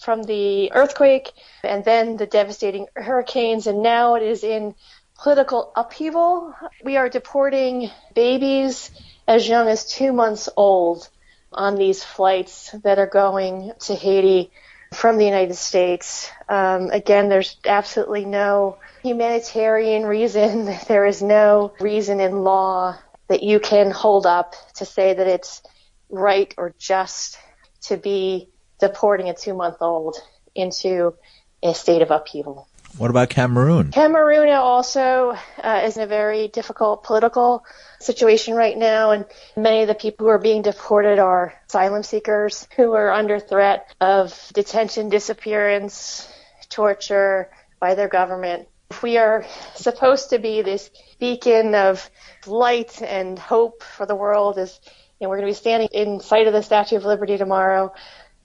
from 0.03 0.23
the 0.25 0.73
earthquake 0.73 1.33
and 1.63 1.85
then 1.85 2.17
the 2.17 2.27
devastating 2.27 2.87
hurricanes, 2.95 3.67
and 3.67 3.83
now 3.83 4.15
it 4.17 4.23
is 4.23 4.45
in 4.45 4.75
political 5.19 5.73
upheaval. 5.77 6.55
We 6.85 6.97
are 6.97 7.09
deporting 7.09 7.91
babies 8.15 8.91
as 9.27 9.49
young 9.49 9.69
as 9.69 9.87
two 9.87 10.13
months 10.13 10.49
old 10.57 11.09
on 11.53 11.77
these 11.77 12.03
flights 12.03 12.75
that 12.83 12.99
are 12.99 13.07
going 13.07 13.73
to 13.81 13.95
Haiti 13.95 14.51
from 14.93 15.17
the 15.17 15.25
United 15.25 15.55
States. 15.55 16.31
Um, 16.49 16.91
again, 16.91 17.29
there's 17.29 17.57
absolutely 17.65 18.25
no 18.25 18.79
humanitarian 19.03 20.05
reason. 20.05 20.77
There 20.89 21.07
is 21.07 21.23
no 21.23 21.73
reason 21.81 22.21
in 22.21 22.43
law 22.43 22.99
that 23.29 23.43
you 23.43 23.61
can 23.61 23.91
hold 23.91 24.27
up 24.27 24.55
to 24.77 24.85
say 24.85 25.15
that 25.15 25.27
it's 25.27 25.63
right 26.11 26.53
or 26.59 26.75
just 26.79 27.39
to 27.83 27.97
be 27.97 28.49
deporting 28.83 29.29
a 29.29 29.35
two 29.35 29.55
month 29.55 29.77
old 29.81 30.17
into 30.57 31.15
a 31.63 31.73
state 31.73 32.03
of 32.03 32.11
upheaval. 32.11 32.69
What 32.99 33.11
about 33.11 33.31
Cameroon? 33.31 33.93
Cameroon 33.93 34.51
also 34.51 35.35
uh, 35.63 35.81
is 35.85 35.97
in 35.97 36.03
a 36.03 36.07
very 36.07 36.49
difficult 36.49 37.05
political 37.05 37.65
situation 38.01 38.55
right 38.55 38.77
now, 38.77 39.13
and 39.13 39.25
many 39.57 39.83
of 39.83 39.89
the 39.89 39.95
people 39.95 40.27
who 40.27 40.31
are 40.31 40.39
being 40.39 40.63
deported 40.63 41.19
are 41.19 41.55
asylum 41.69 42.03
seekers 42.03 42.69
who 42.77 42.93
are 42.93 43.11
under 43.11 43.39
threat 43.39 43.95
of 44.01 44.51
detention, 44.53 45.09
disappearance, 45.09 46.29
torture 46.69 47.51
by 47.81 47.95
their 47.95 48.09
government. 48.09 48.69
We 49.01 49.17
are 49.17 49.47
supposed 49.75 50.31
to 50.31 50.39
be 50.39 50.61
this 50.61 50.91
beacon 51.19 51.75
of 51.75 52.11
light 52.47 53.01
and 53.01 53.39
hope 53.39 53.83
for 53.85 54.05
the 54.07 54.17
world, 54.17 54.59
is 54.59 54.79
you 55.23 55.27
know, 55.27 55.31
we're 55.31 55.37
going 55.37 55.47
to 55.47 55.57
be 55.57 55.63
standing 55.69 55.89
in 55.93 56.19
sight 56.19 56.49
of 56.49 56.53
the 56.53 56.65
Statue 56.65 56.97
of 56.97 57.05
Liberty 57.05 57.39
tomorrow 57.39 57.95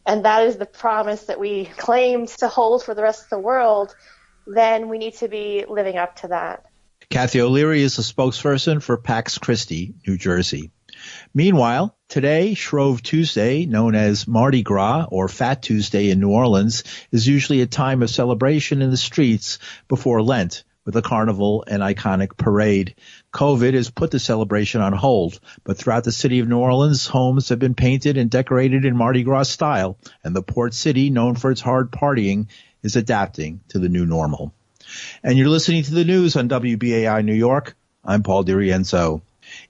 and 0.07 0.23
that 0.23 0.47
is 0.47 0.55
the 0.55 0.65
promise 0.65 1.25
that 1.25 1.39
we 1.39 1.65
claim 1.65 2.25
to 2.25 2.47
hold 2.47 2.83
for 2.83 2.95
the 2.95 3.03
rest 3.03 3.25
of 3.25 3.29
the 3.29 3.39
world, 3.39 3.93
then 4.47 4.87
we 4.87 4.97
need 4.97 5.15
to 5.15 5.27
be 5.27 5.65
living 5.67 5.97
up 5.97 6.15
to 6.15 6.29
that. 6.29 6.65
Kathy 7.09 7.41
O'Leary 7.41 7.83
is 7.83 7.99
a 7.99 8.01
spokesperson 8.01 8.81
for 8.81 8.97
Pax 8.97 9.37
Christi, 9.37 9.93
New 10.07 10.17
Jersey. 10.17 10.71
Meanwhile, 11.33 11.95
today, 12.07 12.53
Shrove 12.53 13.03
Tuesday, 13.03 13.65
known 13.65 13.95
as 13.95 14.27
Mardi 14.27 14.63
Gras 14.63 15.07
or 15.11 15.27
Fat 15.27 15.61
Tuesday 15.61 16.09
in 16.09 16.19
New 16.19 16.31
Orleans, 16.31 16.83
is 17.11 17.27
usually 17.27 17.61
a 17.61 17.67
time 17.67 18.01
of 18.01 18.09
celebration 18.09 18.81
in 18.81 18.89
the 18.89 18.97
streets 18.97 19.59
before 19.89 20.23
Lent 20.23 20.63
with 20.85 20.95
a 20.95 21.01
carnival 21.01 21.65
and 21.67 21.83
iconic 21.83 22.37
parade. 22.37 22.95
COVID 23.37 23.75
has 23.75 23.91
put 23.91 24.09
the 24.09 24.17
celebration 24.17 24.81
on 24.81 24.93
hold, 24.93 25.39
but 25.63 25.77
throughout 25.77 26.03
the 26.03 26.11
city 26.11 26.39
of 26.39 26.47
New 26.47 26.57
Orleans, 26.57 27.05
homes 27.05 27.49
have 27.49 27.59
been 27.59 27.75
painted 27.75 28.17
and 28.17 28.31
decorated 28.31 28.83
in 28.83 28.97
Mardi 28.97 29.21
Gras 29.21 29.43
style, 29.43 29.95
and 30.23 30.35
the 30.35 30.41
port 30.41 30.73
city, 30.73 31.11
known 31.11 31.35
for 31.35 31.51
its 31.51 31.61
hard 31.61 31.91
partying, 31.91 32.47
is 32.81 32.95
adapting 32.95 33.59
to 33.67 33.77
the 33.77 33.89
new 33.89 34.07
normal. 34.07 34.55
And 35.21 35.37
you're 35.37 35.49
listening 35.49 35.83
to 35.83 35.93
the 35.93 36.03
news 36.03 36.35
on 36.35 36.49
WBAI 36.49 37.23
New 37.23 37.35
York. 37.35 37.75
I'm 38.03 38.23
Paul 38.23 38.43
DiRienzo. 38.43 39.21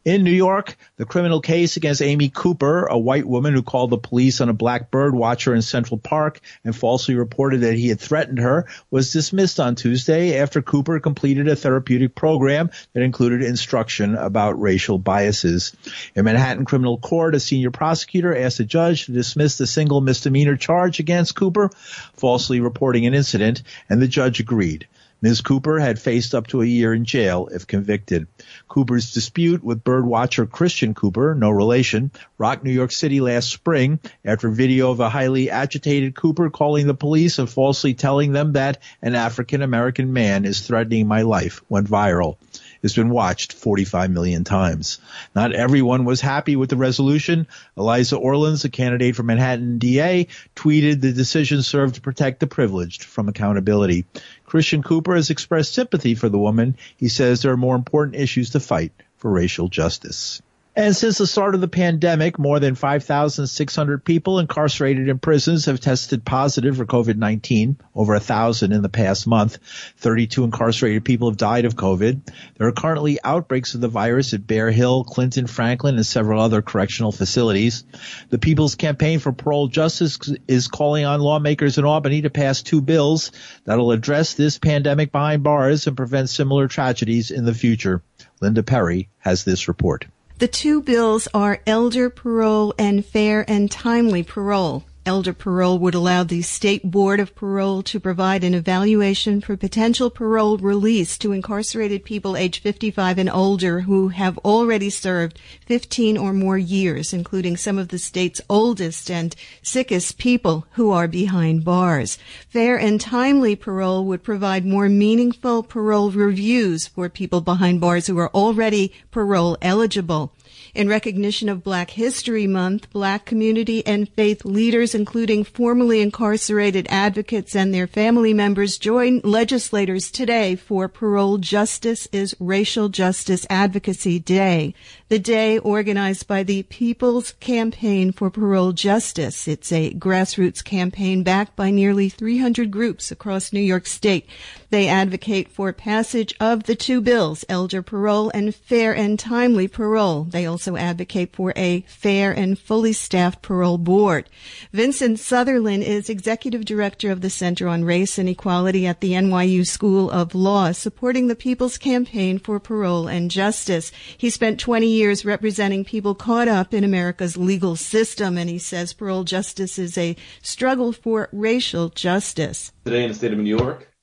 In 0.06 0.24
New 0.24 0.32
York, 0.32 0.78
the 0.96 1.06
criminal 1.06 1.42
case 1.42 1.78
against 1.78 2.02
Amy 2.02 2.30
Cooper, 2.30 2.86
a 2.86 2.98
white 2.98 3.26
woman 3.26 3.54
who 3.54 3.62
called 3.62 3.90
the 3.90 3.98
police 3.98 4.40
on 4.42 4.50
a 4.50 4.54
black 4.54 4.90
bird 4.90 5.14
watcher 5.14 5.54
in 5.54 5.62
Central 5.62 5.98
Park 5.98 6.40
and 6.64 6.76
falsely 6.76 7.16
reported 7.16 7.62
that 7.62 7.76
he 7.76 7.90
had 7.90 8.00
threatened 8.00 8.40
her, 8.40 8.68
was 8.90 9.12
dismissed 9.12 9.60
on 9.60 9.76
Tuesday 9.76 10.40
after 10.40 10.62
Cooper 10.62 11.00
completed 11.00 11.48
a 11.48 11.56
therapeutic 11.56 12.16
program 12.16 12.70
that 12.94 13.04
included 13.04 13.44
instruction 13.44 14.16
about 14.16 14.60
racial 14.62 14.98
biases. 14.98 15.76
In 16.16 16.26
Manhattan 16.26 16.66
criminal 16.66 16.98
court, 16.98 17.36
a 17.36 17.40
senior 17.40 17.72
prosecutor 17.72 18.36
asked 18.36 18.60
a 18.60 18.66
judge 18.66 19.06
to 19.06 19.12
dismiss 19.12 19.58
the 19.58 19.68
single 19.68 20.02
misdemeanor 20.02 20.56
charge 20.56 21.00
against 21.00 21.36
Cooper, 21.36 21.70
falsely 22.14 22.62
reporting 22.62 23.06
an 23.06 23.14
incident, 23.14 23.64
and 23.90 24.02
the 24.02 24.08
judge 24.08 24.40
agreed. 24.40 24.88
Ms. 25.22 25.42
Cooper 25.42 25.80
had 25.80 26.00
faced 26.00 26.36
up 26.36 26.46
to 26.48 26.62
a 26.62 26.66
year 26.66 26.94
in 26.94 27.04
jail 27.04 27.50
if 27.52 27.66
convicted. 27.66 28.28
Cooper's 28.68 29.14
dispute 29.14 29.64
with 29.64 29.84
birdwatcher 29.84 30.50
Christian 30.50 30.94
Cooper, 30.94 31.34
no 31.34 31.50
relation, 31.50 32.12
rocked 32.38 32.64
New 32.64 32.72
York 32.72 32.92
City 32.92 33.20
last 33.20 33.50
spring 33.50 34.00
after 34.24 34.50
video 34.50 34.92
of 34.92 35.00
a 35.00 35.10
highly 35.10 35.50
agitated 35.50 36.16
Cooper 36.16 36.52
calling 36.52 36.86
the 36.86 36.94
police 36.94 37.40
and 37.40 37.50
falsely 37.50 37.96
telling 37.96 38.32
them 38.32 38.54
that 38.54 38.78
an 39.02 39.16
African 39.16 39.64
American 39.64 40.14
man 40.14 40.46
is 40.46 40.62
threatening 40.62 41.08
my 41.08 41.24
life 41.24 41.64
went 41.68 41.88
viral 41.88 42.38
has 42.88 42.96
been 42.96 43.10
watched 43.10 43.52
45 43.52 44.10
million 44.12 44.46
times. 44.46 45.00
Not 45.36 45.52
everyone 45.52 46.06
was 46.06 46.22
happy 46.22 46.56
with 46.56 46.70
the 46.70 46.78
resolution. 46.78 47.48
Eliza 47.76 48.16
Orlins, 48.16 48.64
a 48.64 48.70
candidate 48.70 49.16
for 49.16 49.24
Manhattan 49.24 49.78
DA, 49.78 50.28
tweeted 50.56 51.02
the 51.02 51.12
decision 51.12 51.64
served 51.64 51.96
to 51.96 52.02
protect 52.02 52.40
the 52.40 52.48
privileged 52.48 53.04
from 53.04 53.28
accountability. 53.28 54.06
Christian 54.46 54.82
Cooper 54.82 55.16
has 55.16 55.30
expressed 55.30 55.74
sympathy 55.74 56.16
for 56.16 56.30
the 56.30 56.38
woman. 56.38 56.78
He 56.96 57.10
says 57.10 57.42
there 57.42 57.52
are 57.52 57.58
more 57.58 57.76
important 57.76 58.16
issues 58.16 58.52
to 58.52 58.62
fight 58.62 58.94
for 59.18 59.30
racial 59.30 59.68
justice. 59.68 60.42
And 60.78 60.96
since 60.96 61.18
the 61.18 61.26
start 61.26 61.56
of 61.56 61.62
the 61.62 61.68
pandemic, 61.68 62.38
more 62.38 62.60
than 62.60 62.76
5,600 62.76 64.06
people 64.06 64.38
incarcerated 64.38 65.10
in 65.10 65.18
prisons 65.18 65.66
have 65.66 65.80
tested 65.80 66.24
positive 66.24 66.78
for 66.78 66.86
COVID-19, 66.86 67.78
over 67.96 68.14
a 68.14 68.20
thousand 68.20 68.74
in 68.74 68.84
the 68.84 68.88
past 68.88 69.26
month. 69.26 69.58
32 69.98 70.44
incarcerated 70.44 71.04
people 71.04 71.32
have 71.32 71.38
died 71.38 71.66
of 71.66 71.76
COVID. 71.76 72.32
There 72.60 72.68
are 72.68 72.74
currently 72.74 73.18
outbreaks 73.24 73.74
of 73.74 73.82
the 73.82 73.88
virus 73.88 74.36
at 74.36 74.46
Bare 74.46 74.70
Hill, 74.70 75.04
Clinton, 75.04 75.48
Franklin, 75.48 75.96
and 75.96 76.06
several 76.06 76.40
other 76.40 76.62
correctional 76.62 77.12
facilities. 77.12 77.84
The 78.30 78.38
People's 78.38 78.76
Campaign 78.76 79.18
for 79.18 79.32
Parole 79.32 79.70
Justice 79.70 80.20
is 80.48 80.68
calling 80.68 81.06
on 81.06 81.22
lawmakers 81.22 81.80
in 81.80 81.86
Albany 81.86 82.22
to 82.22 82.30
pass 82.30 82.62
two 82.62 82.82
bills 82.82 83.32
that'll 83.66 83.92
address 83.92 84.36
this 84.36 84.60
pandemic 84.60 85.12
behind 85.12 85.42
bars 85.42 85.88
and 85.88 85.98
prevent 85.98 86.30
similar 86.30 86.68
tragedies 86.68 87.32
in 87.32 87.46
the 87.46 87.56
future. 87.56 88.04
Linda 88.42 88.62
Perry 88.62 89.10
has 89.18 89.44
this 89.44 89.68
report. 89.68 90.06
The 90.40 90.48
two 90.48 90.84
bills 90.84 91.28
are 91.34 91.62
elder 91.66 92.12
parole 92.12 92.72
and 92.78 93.04
fair 93.04 93.44
and 93.50 93.72
timely 93.72 94.22
parole. 94.22 94.84
Elder 95.08 95.32
parole 95.32 95.80
would 95.80 95.96
allow 95.96 96.26
the 96.26 96.42
State 96.42 96.92
Board 96.92 97.22
of 97.22 97.34
Parole 97.34 97.82
to 97.82 97.98
provide 97.98 98.44
an 98.44 98.54
evaluation 98.54 99.40
for 99.40 99.56
potential 99.56 100.10
parole 100.10 100.58
release 100.58 101.18
to 101.20 101.32
incarcerated 101.32 102.04
people 102.04 102.36
age 102.36 102.60
55 102.60 103.18
and 103.18 103.30
older 103.30 103.80
who 103.80 104.10
have 104.10 104.38
already 104.40 104.90
served 104.90 105.40
15 105.66 106.18
or 106.18 106.34
more 106.34 106.58
years, 106.58 107.14
including 107.14 107.56
some 107.56 107.78
of 107.78 107.88
the 107.88 107.98
state's 107.98 108.42
oldest 108.50 109.10
and 109.10 109.34
sickest 109.62 110.18
people 110.18 110.68
who 110.72 110.92
are 110.92 111.08
behind 111.08 111.64
bars. 111.64 112.18
Fair 112.50 112.78
and 112.78 113.00
timely 113.00 113.56
parole 113.56 114.04
would 114.04 114.24
provide 114.24 114.66
more 114.66 114.90
meaningful 114.90 115.64
parole 115.64 116.12
reviews 116.12 116.86
for 116.86 117.08
people 117.08 117.40
behind 117.40 117.80
bars 117.80 118.08
who 118.08 118.18
are 118.18 118.32
already 118.32 118.92
parole 119.12 119.58
eligible. 119.62 120.34
In 120.78 120.88
recognition 120.88 121.50
of 121.50 121.64
Black 121.64 121.90
History 121.90 122.46
Month, 122.46 122.92
Black 122.92 123.26
community 123.26 123.84
and 123.88 124.08
faith 124.08 124.46
leaders, 124.46 124.94
including 124.94 125.44
formerly 125.44 126.02
incarcerated 126.02 126.86
advocates 126.92 127.56
and 127.56 127.74
their 127.74 127.88
family 127.88 128.32
members, 128.32 128.78
join 128.78 129.20
legislators 129.24 130.12
today 130.12 130.56
for 130.56 130.88
Parole 130.88 131.40
Justice 131.40 132.08
is 132.12 132.36
Racial 132.40 132.90
Justice 132.90 133.48
Advocacy 133.50 134.20
Day. 134.20 134.76
The 135.10 135.18
day 135.18 135.58
organized 135.58 136.28
by 136.28 136.44
the 136.44 136.62
People's 136.62 137.32
Campaign 137.40 138.12
for 138.12 138.30
Parole 138.30 138.74
Justice. 138.74 139.48
It's 139.48 139.72
a 139.72 139.96
grassroots 139.96 140.64
campaign 140.64 141.24
backed 141.24 141.56
by 141.56 141.72
nearly 141.72 142.08
300 142.08 142.70
groups 142.70 143.10
across 143.10 143.52
New 143.52 143.62
York 143.62 143.88
State. 143.88 144.28
They 144.70 144.88
advocate 144.88 145.50
for 145.50 145.74
passage 145.74 146.36
of 146.40 146.66
the 146.66 146.76
two 146.76 147.00
bills, 147.02 147.46
elder 147.50 147.82
parole 147.82 148.30
and 148.36 148.54
fair 148.54 148.94
and 148.94 149.18
timely 149.18 149.68
parole. 149.68 150.26
They 150.26 150.46
also 150.46 150.67
advocate 150.76 151.34
for 151.34 151.54
a 151.56 151.82
fair 151.88 152.32
and 152.32 152.58
fully 152.58 152.92
staffed 152.92 153.42
parole 153.42 153.78
board. 153.78 154.28
Vincent 154.74 155.20
Southerland 155.20 155.84
is 155.84 156.10
executive 156.10 156.66
director 156.66 157.12
of 157.12 157.22
the 157.22 157.30
Center 157.30 157.68
on 157.68 157.86
Race 157.86 158.18
and 158.18 158.28
Equality 158.28 158.88
at 158.88 159.00
the 159.00 159.12
NYU 159.12 159.66
School 159.66 160.10
of 160.10 160.34
Law, 160.34 160.72
supporting 160.72 161.28
the 161.28 161.36
People's 161.36 161.78
Campaign 161.78 162.40
for 162.40 162.60
Parole 162.60 163.08
and 163.08 163.30
Justice. 163.30 163.92
He 164.18 164.30
spent 164.30 164.60
20 164.60 164.88
years 164.88 165.24
representing 165.24 165.86
people 165.86 166.16
caught 166.16 166.48
up 166.48 166.74
in 166.74 166.84
America's 166.84 167.38
legal 167.38 167.76
system, 167.76 168.38
and 168.38 168.50
he 168.50 168.58
says 168.58 168.94
parole 168.94 169.24
justice 169.24 169.78
is 169.78 169.98
a 169.98 170.16
struggle 170.42 170.92
for 170.92 171.30
racial 171.32 171.90
justice. 171.90 172.72
Today 172.84 173.04
in 173.04 173.10
the 173.10 173.16
state 173.16 173.32
of 173.32 173.40
New 173.40 173.56
York, 173.56 173.94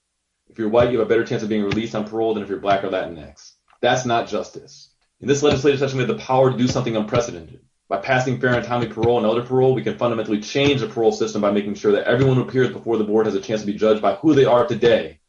if 0.55 0.59
you're 0.59 0.69
white, 0.69 0.93
you 0.93 0.99
have 1.01 1.07
a 1.07 1.09
better 1.09 1.25
chance 1.25 1.43
of 1.43 1.49
being 1.49 1.65
released 1.65 1.97
on 1.97 2.07
parole 2.07 2.35
than 2.35 2.45
if 2.45 2.49
you're 2.49 2.61
black 2.61 2.85
or 2.85 2.89
Latinx. 2.89 3.55
That's 3.81 4.07
not 4.07 4.29
justice. 4.29 4.84
In 5.21 5.29
this 5.29 5.43
legislative 5.43 5.79
session, 5.79 5.99
we 5.99 6.05
have 6.05 6.17
the 6.17 6.23
power 6.23 6.51
to 6.51 6.59
do 6.59 6.67
something 6.67 6.97
unprecedented. 6.97 7.61
By 7.89 7.99
passing 7.99 8.41
fair 8.41 8.55
and 8.55 8.65
timely 8.65 8.89
parole 8.89 9.19
and 9.19 9.27
elder 9.27 9.43
parole, 9.43 9.75
we 9.75 9.83
can 9.83 9.97
fundamentally 9.97 10.41
change 10.41 10.81
the 10.81 10.89
parole 10.89 11.13
system 11.13 11.41
by 11.41 11.53
making 11.53 11.75
sure 11.75 11.93
that 11.93 12.07
everyone 12.07 12.37
who 12.37 12.43
appears 12.43 12.71
before 12.71 12.97
the 12.97 13.05
board 13.05 13.27
has 13.27 13.35
a 13.35 13.41
chance 13.41 13.61
to 13.61 13.67
be 13.67 13.75
judged 13.75 14.03
by 14.03 14.15
who 14.17 14.35
they 14.35 14.45
are 14.45 14.67
today 14.67 15.21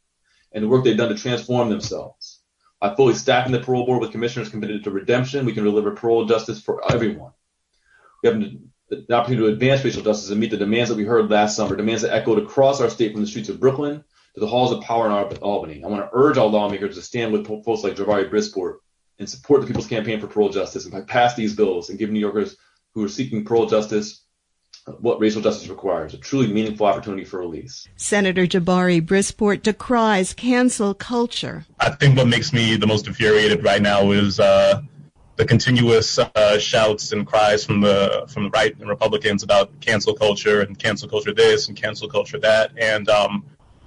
and 0.51 0.63
the 0.63 0.67
work 0.67 0.83
they've 0.83 0.97
done 0.97 1.09
to 1.09 1.15
transform 1.15 1.69
themselves. 1.69 2.41
By 2.81 2.95
fully 2.95 3.13
staffing 3.13 3.51
the 3.51 3.59
parole 3.59 3.85
board 3.85 4.01
with 4.01 4.11
commissioners 4.11 4.49
committed 4.49 4.83
to 4.83 4.91
redemption, 4.91 5.45
we 5.45 5.53
can 5.53 5.63
deliver 5.63 5.91
parole 5.91 6.25
justice 6.25 6.59
for 6.59 6.81
everyone. 6.91 7.33
We 8.23 8.29
have 8.29 8.43
the 8.89 9.13
opportunity 9.13 9.47
to 9.47 9.53
advance 9.53 9.83
racial 9.83 10.03
justice 10.03 10.31
and 10.31 10.39
meet 10.39 10.51
the 10.51 10.57
demands 10.57 10.89
that 10.89 10.97
we 10.97 11.05
heard 11.05 11.29
last 11.29 11.55
summer, 11.55 11.75
demands 11.75 12.01
that 12.01 12.13
echoed 12.13 12.41
across 12.41 12.81
our 12.81 12.89
state 12.89 13.11
from 13.11 13.21
the 13.21 13.27
streets 13.27 13.49
of 13.49 13.59
Brooklyn 13.59 14.03
to 14.33 14.39
the 14.39 14.47
halls 14.47 14.71
of 14.71 14.81
power 14.81 15.07
in 15.07 15.37
Albany. 15.37 15.83
I 15.83 15.87
want 15.87 16.03
to 16.03 16.09
urge 16.11 16.37
all 16.37 16.49
lawmakers 16.49 16.95
to 16.95 17.01
stand 17.01 17.31
with 17.31 17.47
folks 17.47 17.83
like 17.83 17.95
Jabari 17.95 18.29
Brisport 18.29 18.79
and 19.19 19.29
support 19.29 19.61
the 19.61 19.67
People's 19.67 19.87
Campaign 19.87 20.19
for 20.19 20.27
Parole 20.27 20.49
Justice 20.49 20.85
and 20.85 21.07
pass 21.07 21.35
these 21.35 21.55
bills 21.55 21.89
and 21.89 21.97
give 21.97 22.09
New 22.09 22.19
Yorkers 22.19 22.57
who 22.93 23.03
are 23.03 23.09
seeking 23.09 23.43
parole 23.43 23.65
justice 23.65 24.21
what 24.99 25.19
racial 25.19 25.41
justice 25.41 25.67
requires, 25.67 26.13
a 26.13 26.17
truly 26.17 26.47
meaningful 26.47 26.85
opportunity 26.85 27.23
for 27.23 27.39
release. 27.39 27.87
Senator 27.95 28.45
Jabari 28.45 29.01
Brisport 29.01 29.63
decries 29.63 30.33
cancel 30.33 30.93
culture. 30.93 31.65
I 31.79 31.89
think 31.89 32.17
what 32.17 32.27
makes 32.27 32.53
me 32.53 32.75
the 32.75 32.85
most 32.85 33.07
infuriated 33.07 33.63
right 33.63 33.81
now 33.81 34.11
is 34.11 34.39
uh, 34.39 34.81
the 35.37 35.45
continuous 35.45 36.19
uh, 36.19 36.59
shouts 36.59 37.11
and 37.11 37.25
cries 37.25 37.65
from 37.65 37.81
the 37.81 38.25
from 38.27 38.43
the 38.43 38.49
right 38.51 38.77
and 38.79 38.87
Republicans 38.87 39.41
about 39.41 39.79
cancel 39.81 40.13
culture 40.13 40.61
and 40.61 40.77
cancel 40.77 41.09
culture 41.09 41.33
this 41.33 41.67
and 41.67 41.75
cancel 41.75 42.07
culture 42.07 42.37
that. 42.39 42.71
And 42.77 43.09
um, 43.09 43.43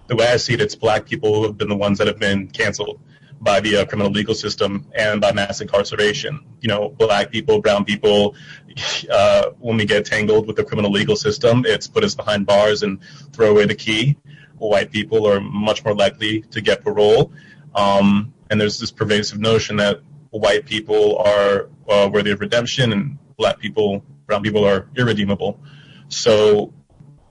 the 0.09 0.17
way 0.17 0.27
I 0.27 0.37
see 0.37 0.55
it, 0.55 0.61
it's 0.61 0.75
black 0.75 1.07
people 1.07 1.33
who 1.35 1.45
have 1.45 1.57
been 1.57 1.69
the 1.69 1.77
ones 1.77 1.99
that 1.99 2.09
have 2.09 2.19
been 2.19 2.49
canceled 2.49 2.99
by 3.41 3.61
the 3.61 3.77
uh, 3.77 3.85
criminal 3.85 4.11
legal 4.11 4.35
system 4.35 4.87
and 4.95 5.21
by 5.21 5.33
mass 5.33 5.61
incarceration. 5.61 6.41
You 6.61 6.69
know, 6.69 6.89
black 6.89 7.31
people, 7.31 7.61
brown 7.61 7.85
people, 7.85 8.35
uh, 9.11 9.51
when 9.59 9.77
we 9.77 9.85
get 9.85 10.05
tangled 10.07 10.47
with 10.47 10.57
the 10.57 10.65
criminal 10.65 10.91
legal 10.91 11.17
system, 11.17 11.65
it's 11.67 11.87
put 11.87 12.05
us 12.05 12.15
behind 12.15 12.47
bars 12.47 12.83
and 12.83 13.01
throw 13.33 13.51
away 13.51 13.67
the 13.67 13.75
key. 13.75 14.17
White 14.57 14.91
people 14.91 15.27
are 15.27 15.41
much 15.41 15.85
more 15.85 15.95
likely 15.95 16.43
to 16.43 16.61
get 16.61 16.83
parole. 16.83 17.33
Um, 17.75 18.35
and 18.51 18.61
there's 18.61 18.79
this 18.79 18.91
pervasive 18.91 19.39
notion 19.39 19.77
that 19.77 20.01
white 20.31 20.67
people 20.67 21.19
are 21.19 21.69
uh, 21.89 22.09
worthy 22.13 22.33
of 22.33 22.41
redemption 22.41 22.93
and 22.93 23.19
black 23.37 23.59
people, 23.59 24.03
brown 24.27 24.43
people 24.43 24.65
are 24.65 24.89
irredeemable. 24.97 25.61
So 26.09 26.73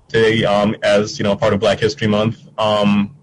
today, 0.07 0.45
um, 0.45 0.75
as 0.83 1.19
you 1.19 1.23
know, 1.23 1.35
part 1.35 1.53
of 1.53 1.59
Black 1.59 1.79
History 1.79 2.07
Month, 2.07 2.47
um, 2.57 3.16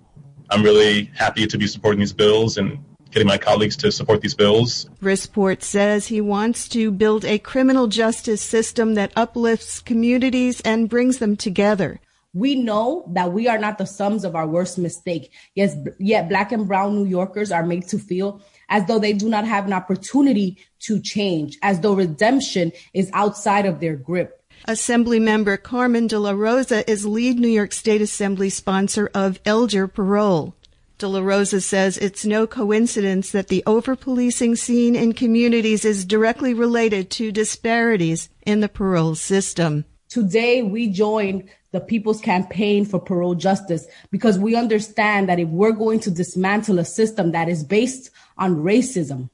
I'm 0.50 0.62
really 0.62 1.10
happy 1.14 1.46
to 1.46 1.58
be 1.58 1.66
supporting 1.66 2.00
these 2.00 2.12
bills 2.12 2.56
and 2.56 2.78
getting 3.10 3.28
my 3.28 3.38
colleagues 3.38 3.76
to 3.76 3.92
support 3.92 4.20
these 4.20 4.34
bills. 4.34 4.86
Brisport 5.00 5.62
says 5.62 6.08
he 6.08 6.20
wants 6.20 6.68
to 6.70 6.90
build 6.90 7.24
a 7.24 7.38
criminal 7.38 7.86
justice 7.86 8.42
system 8.42 8.94
that 8.94 9.12
uplifts 9.14 9.80
communities 9.80 10.60
and 10.62 10.88
brings 10.88 11.18
them 11.18 11.36
together. 11.36 12.00
We 12.34 12.56
know 12.56 13.08
that 13.12 13.32
we 13.32 13.46
are 13.46 13.58
not 13.58 13.78
the 13.78 13.86
sums 13.86 14.24
of 14.24 14.34
our 14.34 14.48
worst 14.48 14.76
mistake. 14.76 15.30
Yes, 15.54 15.76
yet 16.00 16.28
black 16.28 16.50
and 16.50 16.66
brown 16.66 16.96
New 16.96 17.04
Yorkers 17.04 17.52
are 17.52 17.64
made 17.64 17.86
to 17.88 17.98
feel 17.98 18.42
as 18.68 18.84
though 18.86 18.98
they 18.98 19.12
do 19.12 19.28
not 19.28 19.46
have 19.46 19.66
an 19.66 19.72
opportunity 19.72 20.58
to 20.80 21.00
change, 21.00 21.56
as 21.62 21.78
though 21.78 21.94
redemption 21.94 22.72
is 22.92 23.08
outside 23.12 23.66
of 23.66 23.78
their 23.78 23.94
grip. 23.94 24.43
Assembly 24.66 25.20
member 25.20 25.58
Carmen 25.58 26.06
de 26.06 26.18
la 26.18 26.30
Rosa 26.30 26.90
is 26.90 27.04
lead 27.04 27.38
New 27.38 27.48
York 27.48 27.70
State 27.70 28.00
Assembly 28.00 28.48
sponsor 28.48 29.10
of 29.12 29.38
elder 29.44 29.86
parole. 29.86 30.54
De 30.96 31.06
La 31.06 31.20
Rosa 31.20 31.60
says 31.60 31.98
it's 31.98 32.24
no 32.24 32.46
coincidence 32.46 33.30
that 33.30 33.48
the 33.48 33.62
over-policing 33.66 34.56
seen 34.56 34.96
in 34.96 35.12
communities 35.12 35.84
is 35.84 36.06
directly 36.06 36.54
related 36.54 37.10
to 37.10 37.30
disparities 37.30 38.30
in 38.46 38.60
the 38.60 38.68
parole 38.68 39.14
system. 39.14 39.84
Today, 40.08 40.62
we 40.62 40.88
join 40.88 41.46
the 41.72 41.80
People's 41.80 42.22
Campaign 42.22 42.86
for 42.86 42.98
Parole 42.98 43.34
Justice 43.34 43.86
because 44.10 44.38
we 44.38 44.56
understand 44.56 45.28
that 45.28 45.40
if 45.40 45.48
we're 45.48 45.72
going 45.72 46.00
to 46.00 46.10
dismantle 46.10 46.78
a 46.78 46.86
system 46.86 47.32
that 47.32 47.50
is 47.50 47.62
based 47.62 48.10
on 48.38 48.62
racism, 48.62 49.28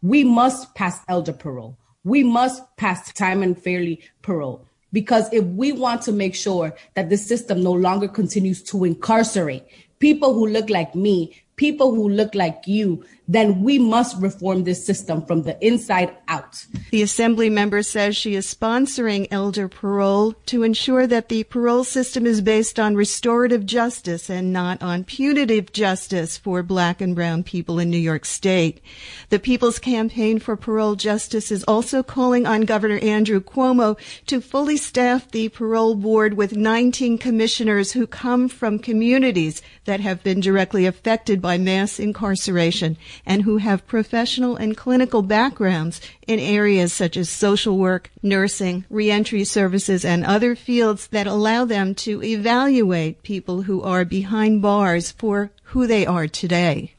we 0.00 0.24
must 0.24 0.74
pass 0.74 1.00
elder 1.06 1.34
parole. 1.34 1.76
We 2.02 2.24
must 2.24 2.62
pass 2.78 3.12
time 3.12 3.42
and 3.42 3.62
fairly 3.62 4.00
parole. 4.22 4.64
Because 4.92 5.32
if 5.32 5.44
we 5.44 5.72
want 5.72 6.02
to 6.02 6.12
make 6.12 6.34
sure 6.34 6.74
that 6.94 7.10
the 7.10 7.16
system 7.16 7.62
no 7.62 7.72
longer 7.72 8.08
continues 8.08 8.62
to 8.64 8.84
incarcerate 8.84 9.64
people 10.00 10.34
who 10.34 10.46
look 10.48 10.68
like 10.68 10.94
me, 10.94 11.40
people 11.56 11.94
who 11.94 12.08
look 12.08 12.34
like 12.34 12.62
you, 12.66 13.04
then 13.30 13.62
we 13.62 13.78
must 13.78 14.20
reform 14.20 14.64
this 14.64 14.84
system 14.84 15.24
from 15.24 15.42
the 15.42 15.56
inside 15.64 16.12
out. 16.26 16.66
The 16.90 17.02
assembly 17.02 17.48
member 17.48 17.80
says 17.84 18.16
she 18.16 18.34
is 18.34 18.52
sponsoring 18.52 19.28
elder 19.30 19.68
parole 19.68 20.32
to 20.46 20.64
ensure 20.64 21.06
that 21.06 21.28
the 21.28 21.44
parole 21.44 21.84
system 21.84 22.26
is 22.26 22.40
based 22.40 22.80
on 22.80 22.96
restorative 22.96 23.64
justice 23.64 24.28
and 24.28 24.52
not 24.52 24.82
on 24.82 25.04
punitive 25.04 25.72
justice 25.72 26.36
for 26.36 26.64
black 26.64 27.00
and 27.00 27.14
brown 27.14 27.44
people 27.44 27.78
in 27.78 27.88
New 27.88 27.98
York 27.98 28.24
State. 28.24 28.82
The 29.28 29.38
People's 29.38 29.78
Campaign 29.78 30.40
for 30.40 30.56
Parole 30.56 30.96
Justice 30.96 31.52
is 31.52 31.62
also 31.64 32.02
calling 32.02 32.48
on 32.48 32.62
Governor 32.62 32.98
Andrew 32.98 33.40
Cuomo 33.40 33.96
to 34.26 34.40
fully 34.40 34.76
staff 34.76 35.30
the 35.30 35.50
parole 35.50 35.94
board 35.94 36.34
with 36.34 36.56
19 36.56 37.16
commissioners 37.18 37.92
who 37.92 38.08
come 38.08 38.48
from 38.48 38.80
communities 38.80 39.62
that 39.84 40.00
have 40.00 40.24
been 40.24 40.40
directly 40.40 40.84
affected 40.84 41.40
by 41.40 41.56
mass 41.58 42.00
incarceration 42.00 42.96
and 43.26 43.42
who 43.42 43.58
have 43.58 43.86
professional 43.86 44.56
and 44.56 44.76
clinical 44.76 45.22
backgrounds 45.22 46.00
in 46.26 46.38
areas 46.38 46.92
such 46.92 47.16
as 47.16 47.28
social 47.28 47.78
work, 47.78 48.10
nursing, 48.22 48.84
reentry 48.90 49.44
services, 49.44 50.04
and 50.04 50.24
other 50.24 50.54
fields 50.54 51.06
that 51.08 51.26
allow 51.26 51.64
them 51.64 51.94
to 51.94 52.22
evaluate 52.22 53.22
people 53.22 53.62
who 53.62 53.82
are 53.82 54.04
behind 54.04 54.62
bars 54.62 55.10
for 55.10 55.50
who 55.64 55.86
they 55.86 56.06
are 56.06 56.26
today. 56.26 56.94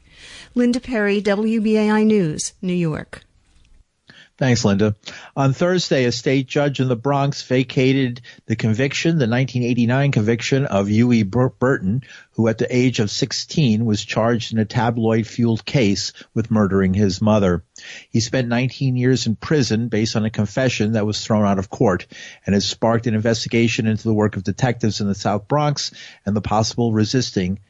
Linda 0.54 0.80
Perry, 0.80 1.22
WBAI 1.22 2.04
News, 2.04 2.52
New 2.60 2.74
York. 2.74 3.24
Thanks, 4.42 4.64
Linda. 4.64 4.96
On 5.36 5.52
Thursday, 5.52 6.04
a 6.04 6.10
state 6.10 6.48
judge 6.48 6.80
in 6.80 6.88
the 6.88 6.96
Bronx 6.96 7.44
vacated 7.44 8.22
the 8.46 8.56
conviction, 8.56 9.10
the 9.10 9.28
1989 9.28 10.10
conviction 10.10 10.66
of 10.66 10.88
Huwe 10.88 11.24
Burton, 11.30 12.02
who 12.32 12.48
at 12.48 12.58
the 12.58 12.66
age 12.76 12.98
of 12.98 13.08
16 13.08 13.84
was 13.84 14.04
charged 14.04 14.52
in 14.52 14.58
a 14.58 14.64
tabloid-fueled 14.64 15.64
case 15.64 16.12
with 16.34 16.50
murdering 16.50 16.92
his 16.92 17.22
mother. 17.22 17.62
He 18.10 18.18
spent 18.18 18.48
19 18.48 18.96
years 18.96 19.28
in 19.28 19.36
prison 19.36 19.86
based 19.86 20.16
on 20.16 20.24
a 20.24 20.30
confession 20.30 20.94
that 20.94 21.06
was 21.06 21.24
thrown 21.24 21.46
out 21.46 21.60
of 21.60 21.70
court 21.70 22.08
and 22.44 22.52
has 22.52 22.68
sparked 22.68 23.06
an 23.06 23.14
investigation 23.14 23.86
into 23.86 24.02
the 24.02 24.12
work 24.12 24.34
of 24.34 24.42
detectives 24.42 25.00
in 25.00 25.06
the 25.06 25.14
South 25.14 25.46
Bronx 25.46 25.92
and 26.26 26.34
the 26.34 26.40
possible 26.40 26.92
resisting 26.92 27.60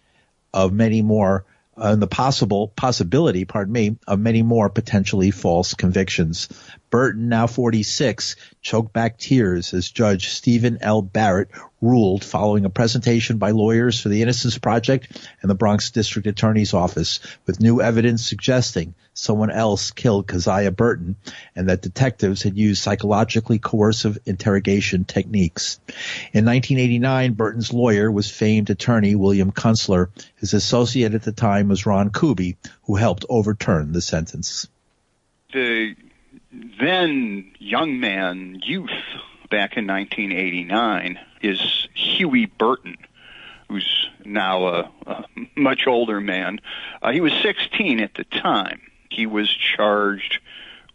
of 0.55 0.73
many 0.73 1.03
more 1.03 1.45
and 1.77 2.03
the 2.03 2.07
possible 2.07 2.69
possibility, 2.69 3.45
pardon 3.45 3.73
me, 3.73 3.97
of 4.07 4.19
many 4.19 4.43
more 4.43 4.69
potentially 4.69 5.31
false 5.31 5.75
convictions. 5.75 6.49
Burton, 6.93 7.31
now 7.31 7.47
46, 7.47 8.37
choked 8.61 8.93
back 8.93 9.17
tears 9.17 9.73
as 9.73 9.91
Judge 9.91 10.29
Stephen 10.29 10.77
L. 10.83 11.01
Barrett 11.01 11.49
ruled 11.81 12.23
following 12.23 12.67
a 12.67 12.71
presentation 12.71 13.39
by 13.39 13.51
lawyers 13.53 13.99
for 13.99 14.11
the 14.11 14.21
Innocence 14.21 14.59
Project 14.59 15.27
and 15.41 15.51
the 15.51 15.55
Bronx 15.55 15.91
District 15.91 16.29
Attorney's 16.29 16.75
Office 16.75 17.21
with 17.47 17.61
new 17.61 17.81
evidence 17.81 18.27
suggesting 18.27 18.95
someone 19.15 19.51
else 19.51 19.91
killed 19.91 20.29
Keziah 20.29 20.71
Burton 20.71 21.17
and 21.57 21.71
that 21.71 21.81
detectives 21.81 22.43
had 22.43 22.59
used 22.59 22.83
psychologically 22.83 23.59
coercive 23.59 24.19
interrogation 24.27 25.07
techniques. 25.07 25.81
In 26.35 26.45
1989, 26.45 27.33
Burton's 27.33 27.73
lawyer 27.73 28.13
was 28.13 28.31
famed 28.31 28.69
attorney 28.69 29.15
William 29.15 29.51
Kunstler. 29.51 30.11
His 30.37 30.53
associate 30.53 31.15
at 31.15 31.23
the 31.23 31.33
time 31.33 31.69
was 31.69 31.87
Ron 31.87 32.11
Kuby, 32.11 32.59
who 32.83 32.97
helped 32.97 33.25
overturn 33.31 33.93
the 33.93 34.03
sentence. 34.03 34.69
The 35.55 35.97
then 36.53 37.53
young 37.59 38.01
man, 38.01 38.61
youth, 38.65 38.91
back 39.51 39.77
in 39.77 39.87
1989 39.87 41.19
is 41.43 41.89
Huwe 41.97 42.51
Burton, 42.57 42.97
who's 43.69 44.09
now 44.25 44.67
a, 44.67 44.91
a 45.07 45.25
much 45.57 45.87
older 45.87 46.21
man. 46.21 46.61
Uh, 47.03 47.13
he 47.13 47.21
was 47.21 47.33
16 47.43 48.01
at 48.01 48.15
the 48.15 48.25
time. 48.25 48.81
He 49.11 49.27
was 49.27 49.49
charged 49.51 50.41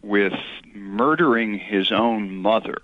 with 0.02 0.34
murdering 0.74 1.58
his 1.58 1.92
own 1.92 2.36
mother 2.36 2.82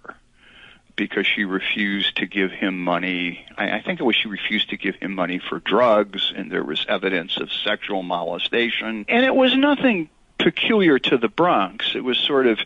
because 0.96 1.26
she 1.26 1.44
refused 1.44 2.18
to 2.18 2.28
give 2.28 2.52
him 2.52 2.84
money. 2.84 3.46
I, 3.58 3.78
I 3.78 3.82
think 3.82 4.00
it 4.00 4.04
was 4.04 4.16
she 4.16 4.28
refused 4.28 4.70
to 4.70 4.78
give 4.78 4.96
him 4.96 5.16
money 5.16 5.40
for 5.40 5.60
drugs, 5.60 6.32
and 6.36 6.52
there 6.52 6.64
was 6.64 6.86
evidence 6.88 7.38
of 7.38 7.52
sexual 7.52 8.04
molestation. 8.04 9.06
And 9.08 9.26
it 9.26 9.36
was 9.36 9.56
nothing 9.56 10.10
peculiar 10.38 11.00
to 11.00 11.18
the 11.18 11.30
Bronx. 11.30 11.94
It 11.96 12.04
was 12.04 12.18
sort 12.18 12.48
of 12.48 12.60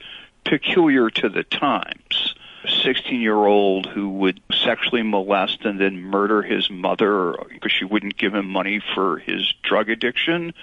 peculiar 0.43 1.09
to 1.09 1.29
the 1.29 1.43
times. 1.43 2.35
A 2.63 2.71
16 2.71 3.21
year 3.21 3.35
old 3.35 3.85
who 3.85 4.09
would 4.09 4.41
sexually 4.51 5.03
molest 5.03 5.63
and 5.65 5.79
then 5.79 6.01
murder 6.01 6.41
his 6.41 6.69
mother 6.69 7.35
because 7.49 7.71
she 7.71 7.85
wouldn't 7.85 8.17
give 8.17 8.33
him 8.33 8.47
money 8.47 8.81
for 8.95 9.19
his 9.19 9.53
drug 9.63 9.89
addiction. 9.89 10.53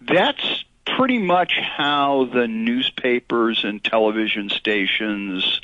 That's 0.00 0.64
pretty 0.96 1.18
much 1.18 1.54
how 1.58 2.28
the 2.32 2.48
newspapers 2.48 3.64
and 3.64 3.82
television 3.82 4.48
stations 4.48 5.60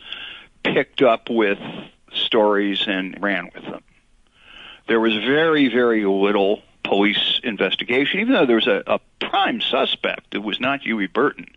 picked 0.63 1.03
up 1.03 1.29
with 1.31 1.59
stories 2.13 2.85
and 2.87 3.21
ran 3.23 3.51
with 3.55 3.65
them. 3.65 3.83
There 4.89 5.01
was 5.01 5.15
very, 5.15 5.69
very 5.69 6.05
little 6.05 6.63
police 6.87 7.41
investigation, 7.43 8.21
even 8.21 8.33
though 8.33 8.47
there 8.47 8.57
was 8.57 8.67
a, 8.67 8.83
a 8.87 9.01
prime 9.21 9.61
suspect. 9.61 10.35
It 10.35 10.43
was 10.43 10.61
not 10.61 10.83
Huwe 10.83 11.13
Burton. 11.13 11.49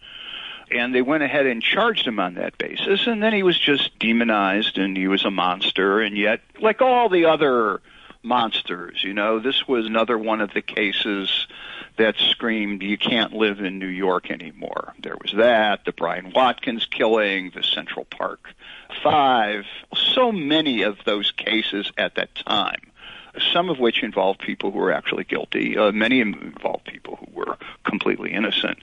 And 0.71 0.93
they 0.93 1.01
went 1.01 1.23
ahead 1.23 1.47
and 1.47 1.63
charged 1.63 2.05
him 2.05 2.19
on 2.19 2.35
that 2.35 2.57
basis. 2.57 3.07
And 3.07 3.23
then 3.23 3.33
he 3.33 3.43
was 3.43 3.57
just 3.57 3.97
demonized 3.97 4.77
and 4.77 4.95
he 4.95 5.07
was 5.07 5.25
a 5.25 5.31
monster. 5.31 5.99
And 5.99 6.17
yet, 6.17 6.41
like 6.61 6.81
all 6.81 7.09
the 7.09 7.25
other 7.25 7.81
monsters, 8.21 9.03
you 9.03 9.13
know, 9.13 9.39
this 9.39 9.67
was 9.67 9.85
another 9.85 10.17
one 10.17 10.41
of 10.41 10.53
the 10.53 10.61
cases 10.61 11.47
that 11.97 12.15
screamed, 12.17 12.83
you 12.83 12.97
can't 12.97 13.33
live 13.33 13.59
in 13.59 13.79
New 13.79 13.87
York 13.87 14.29
anymore. 14.29 14.93
There 15.01 15.17
was 15.21 15.33
that, 15.35 15.85
the 15.85 15.91
Brian 15.91 16.31
Watkins 16.35 16.85
killing, 16.85 17.51
the 17.53 17.63
Central 17.63 18.05
Park 18.05 18.53
Five, 19.03 19.65
so 19.95 20.31
many 20.31 20.81
of 20.81 20.97
those 21.05 21.31
cases 21.31 21.91
at 21.97 22.15
that 22.15 22.33
time 22.35 22.88
some 23.53 23.69
of 23.69 23.79
which 23.79 24.03
involved 24.03 24.39
people 24.39 24.71
who 24.71 24.79
were 24.79 24.91
actually 24.91 25.23
guilty. 25.23 25.77
Uh, 25.77 25.91
many 25.91 26.19
involved 26.19 26.85
people 26.85 27.17
who 27.17 27.27
were 27.33 27.57
completely 27.83 28.31
innocent. 28.31 28.79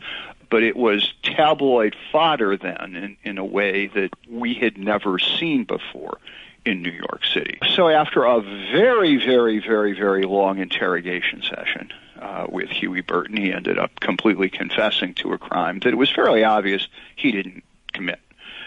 But 0.48 0.62
it 0.62 0.76
was 0.76 1.12
tabloid 1.22 1.96
fodder 2.12 2.56
then 2.56 2.94
in, 2.94 3.16
in 3.24 3.38
a 3.38 3.44
way 3.44 3.88
that 3.88 4.10
we 4.28 4.54
had 4.54 4.78
never 4.78 5.18
seen 5.18 5.64
before 5.64 6.18
in 6.64 6.82
New 6.82 6.90
York 6.90 7.24
City. 7.24 7.58
So 7.74 7.88
after 7.88 8.24
a 8.24 8.40
very, 8.40 9.16
very, 9.16 9.60
very, 9.60 9.92
very 9.92 10.24
long 10.24 10.58
interrogation 10.58 11.42
session 11.42 11.92
uh, 12.20 12.46
with 12.48 12.68
Huwe 12.68 13.06
Burton, 13.06 13.36
he 13.36 13.52
ended 13.52 13.78
up 13.78 14.00
completely 14.00 14.50
confessing 14.50 15.14
to 15.14 15.32
a 15.32 15.38
crime 15.38 15.78
that 15.80 15.88
it 15.88 15.96
was 15.96 16.10
fairly 16.10 16.44
obvious 16.44 16.88
he 17.14 17.32
didn't 17.32 17.62
commit. 17.92 18.20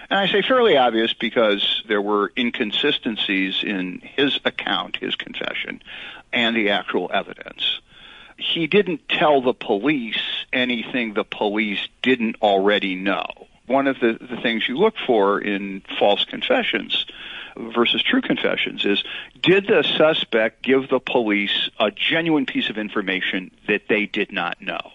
And 0.09 0.19
I 0.19 0.27
say 0.27 0.41
fairly 0.41 0.75
obvious 0.75 1.13
because 1.13 1.83
there 1.87 2.01
were 2.01 2.31
inconsistencies 2.35 3.63
in 3.63 4.01
his 4.01 4.39
account, 4.43 4.97
his 4.97 5.15
confession, 5.15 5.81
and 6.33 6.55
the 6.55 6.71
actual 6.71 7.11
evidence. 7.13 7.79
He 8.37 8.67
didn't 8.67 9.07
tell 9.07 9.41
the 9.41 9.53
police 9.53 10.21
anything 10.51 11.13
the 11.13 11.23
police 11.23 11.87
didn't 12.01 12.37
already 12.41 12.95
know. 12.95 13.25
One 13.67 13.85
of 13.85 13.99
the, 13.99 14.17
the 14.19 14.41
things 14.41 14.67
you 14.67 14.77
look 14.77 14.95
for 15.05 15.39
in 15.39 15.83
false 15.99 16.25
confessions 16.25 17.05
versus 17.55 18.01
true 18.01 18.21
confessions 18.21 18.85
is 18.85 19.03
did 19.43 19.67
the 19.67 19.83
suspect 19.83 20.63
give 20.63 20.89
the 20.89 20.99
police 20.99 21.69
a 21.79 21.91
genuine 21.91 22.47
piece 22.47 22.69
of 22.69 22.77
information 22.77 23.51
that 23.67 23.83
they 23.89 24.07
did 24.07 24.31
not 24.31 24.59
know? 24.61 24.91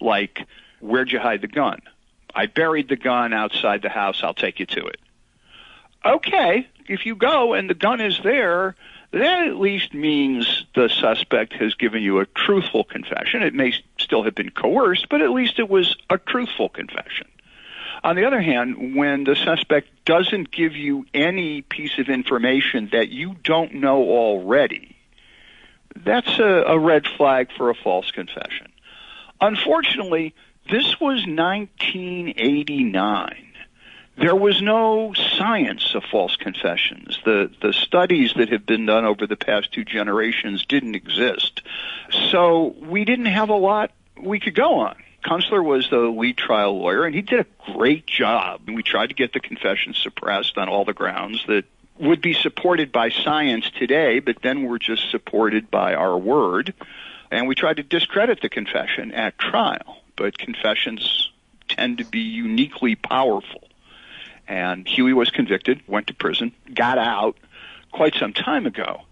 Like, 0.00 0.46
where'd 0.80 1.12
you 1.12 1.20
hide 1.20 1.42
the 1.42 1.48
gun? 1.48 1.80
I 2.38 2.46
buried 2.46 2.88
the 2.88 2.94
gun 2.94 3.32
outside 3.32 3.82
the 3.82 3.88
house. 3.88 4.20
I'll 4.22 4.32
take 4.32 4.60
you 4.60 4.66
to 4.66 4.86
it. 4.86 5.00
Okay, 6.04 6.68
if 6.86 7.04
you 7.04 7.16
go 7.16 7.54
and 7.54 7.68
the 7.68 7.74
gun 7.74 8.00
is 8.00 8.20
there, 8.22 8.76
that 9.10 9.48
at 9.48 9.56
least 9.56 9.92
means 9.92 10.64
the 10.72 10.88
suspect 10.88 11.54
has 11.54 11.74
given 11.74 12.00
you 12.00 12.20
a 12.20 12.26
truthful 12.26 12.84
confession. 12.84 13.42
It 13.42 13.54
may 13.54 13.74
still 13.98 14.22
have 14.22 14.36
been 14.36 14.50
coerced, 14.50 15.08
but 15.08 15.20
at 15.20 15.30
least 15.30 15.58
it 15.58 15.68
was 15.68 15.96
a 16.08 16.16
truthful 16.16 16.68
confession. 16.68 17.26
On 18.04 18.14
the 18.14 18.24
other 18.24 18.40
hand, 18.40 18.94
when 18.94 19.24
the 19.24 19.34
suspect 19.34 19.88
doesn't 20.04 20.52
give 20.52 20.76
you 20.76 21.06
any 21.12 21.62
piece 21.62 21.98
of 21.98 22.08
information 22.08 22.90
that 22.92 23.08
you 23.08 23.34
don't 23.42 23.74
know 23.74 24.00
already, 24.02 24.94
that's 25.96 26.38
a, 26.38 26.44
a 26.68 26.78
red 26.78 27.04
flag 27.16 27.48
for 27.56 27.68
a 27.68 27.74
false 27.74 28.12
confession. 28.12 28.70
Unfortunately, 29.40 30.34
this 30.68 31.00
was 31.00 31.26
1989 31.26 33.48
there 34.18 34.34
was 34.34 34.60
no 34.60 35.14
science 35.14 35.94
of 35.94 36.02
false 36.10 36.36
confessions. 36.36 37.18
The 37.24 37.50
the 37.62 37.72
studies 37.72 38.34
that 38.34 38.48
have 38.48 38.66
been 38.66 38.84
done 38.84 39.04
over 39.04 39.26
the 39.26 39.36
past 39.36 39.72
two 39.72 39.84
generations 39.84 40.66
didn't 40.66 40.96
exist. 40.96 41.62
So 42.30 42.74
we 42.80 43.04
didn't 43.04 43.26
have 43.26 43.48
a 43.48 43.54
lot 43.54 43.92
we 44.20 44.40
could 44.40 44.56
go 44.56 44.80
on. 44.80 44.96
Kunstler 45.24 45.64
was 45.64 45.88
the 45.90 45.98
lead 45.98 46.36
trial 46.36 46.78
lawyer 46.78 47.04
and 47.04 47.14
he 47.14 47.22
did 47.22 47.40
a 47.40 47.72
great 47.72 48.06
job. 48.06 48.62
We 48.66 48.82
tried 48.82 49.08
to 49.08 49.14
get 49.14 49.32
the 49.32 49.40
confession 49.40 49.94
suppressed 49.94 50.58
on 50.58 50.68
all 50.68 50.84
the 50.84 50.94
grounds 50.94 51.44
that 51.46 51.64
would 51.98 52.20
be 52.20 52.34
supported 52.34 52.90
by 52.90 53.10
science 53.10 53.70
today, 53.70 54.20
but 54.20 54.42
then 54.42 54.64
were 54.64 54.78
just 54.78 55.10
supported 55.10 55.70
by 55.70 55.94
our 55.94 56.16
word. 56.16 56.74
And 57.30 57.46
we 57.46 57.54
tried 57.54 57.76
to 57.76 57.82
discredit 57.82 58.40
the 58.40 58.48
confession 58.48 59.12
at 59.12 59.38
trial. 59.38 59.97
But 60.18 60.36
confessions 60.36 61.30
tend 61.68 61.98
to 61.98 62.04
be 62.04 62.18
uniquely 62.20 62.96
powerful. 62.96 63.68
And 64.48 64.84
Huwe 64.84 65.14
was 65.14 65.30
convicted, 65.30 65.80
went 65.86 66.08
to 66.08 66.14
prison, 66.14 66.52
got 66.74 66.98
out 66.98 67.36
quite 67.92 68.14
some 68.14 68.32
time 68.32 68.66
ago. 68.66 69.02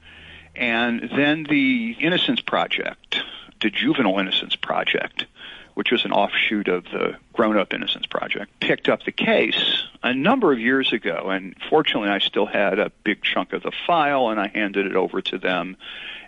And 0.56 1.08
then 1.14 1.44
the 1.44 1.96
Innocence 2.00 2.40
Project, 2.40 3.22
the 3.60 3.70
Juvenile 3.70 4.18
Innocence 4.18 4.56
Project, 4.56 5.26
which 5.74 5.92
was 5.92 6.04
an 6.04 6.12
offshoot 6.12 6.68
of 6.68 6.84
the 6.84 7.16
Grown 7.34 7.56
Up 7.56 7.72
Innocence 7.72 8.06
Project, 8.06 8.50
picked 8.60 8.88
up 8.88 9.04
the 9.04 9.12
case 9.12 9.75
a 10.10 10.14
number 10.14 10.52
of 10.52 10.58
years 10.58 10.92
ago. 10.92 11.30
And 11.30 11.54
fortunately, 11.68 12.10
I 12.10 12.18
still 12.18 12.46
had 12.46 12.78
a 12.78 12.90
big 13.04 13.22
chunk 13.22 13.52
of 13.52 13.62
the 13.62 13.72
file, 13.86 14.28
and 14.28 14.40
I 14.40 14.48
handed 14.48 14.86
it 14.86 14.96
over 14.96 15.20
to 15.22 15.38
them. 15.38 15.76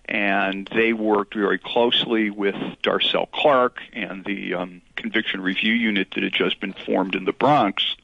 And 0.07 0.69
they 0.75 0.93
worked 0.95 1.35
very 1.35 1.59
closely 1.59 2.31
with 2.31 2.55
Darcel 2.83 3.31
Clark 3.31 3.81
and 3.93 4.25
the 4.25 4.55
um, 4.55 4.81
conviction 4.97 5.43
review 5.43 5.75
unit 5.75 6.09
that 6.15 6.23
had 6.23 6.33
just 6.33 6.61
been 6.61 6.73
formed 6.73 7.15
in 7.15 7.25
the 7.25 7.33
Bronx 7.33 7.97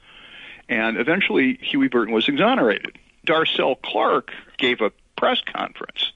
and 0.69 0.97
eventually, 0.97 1.59
Huwe 1.59 1.91
Burton 1.91 2.15
was 2.15 2.29
exonerated. 2.29 2.99
Darcel 3.27 3.81
Clark 3.81 4.33
gave 4.59 4.81
a 4.81 4.93
press 5.17 5.41
conference. 5.41 6.13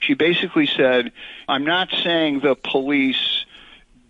She 0.00 0.14
basically 0.14 0.66
said, 0.66 1.12
I'm 1.48 1.64
not 1.64 1.90
saying 2.02 2.40
the 2.40 2.54
police 2.54 3.44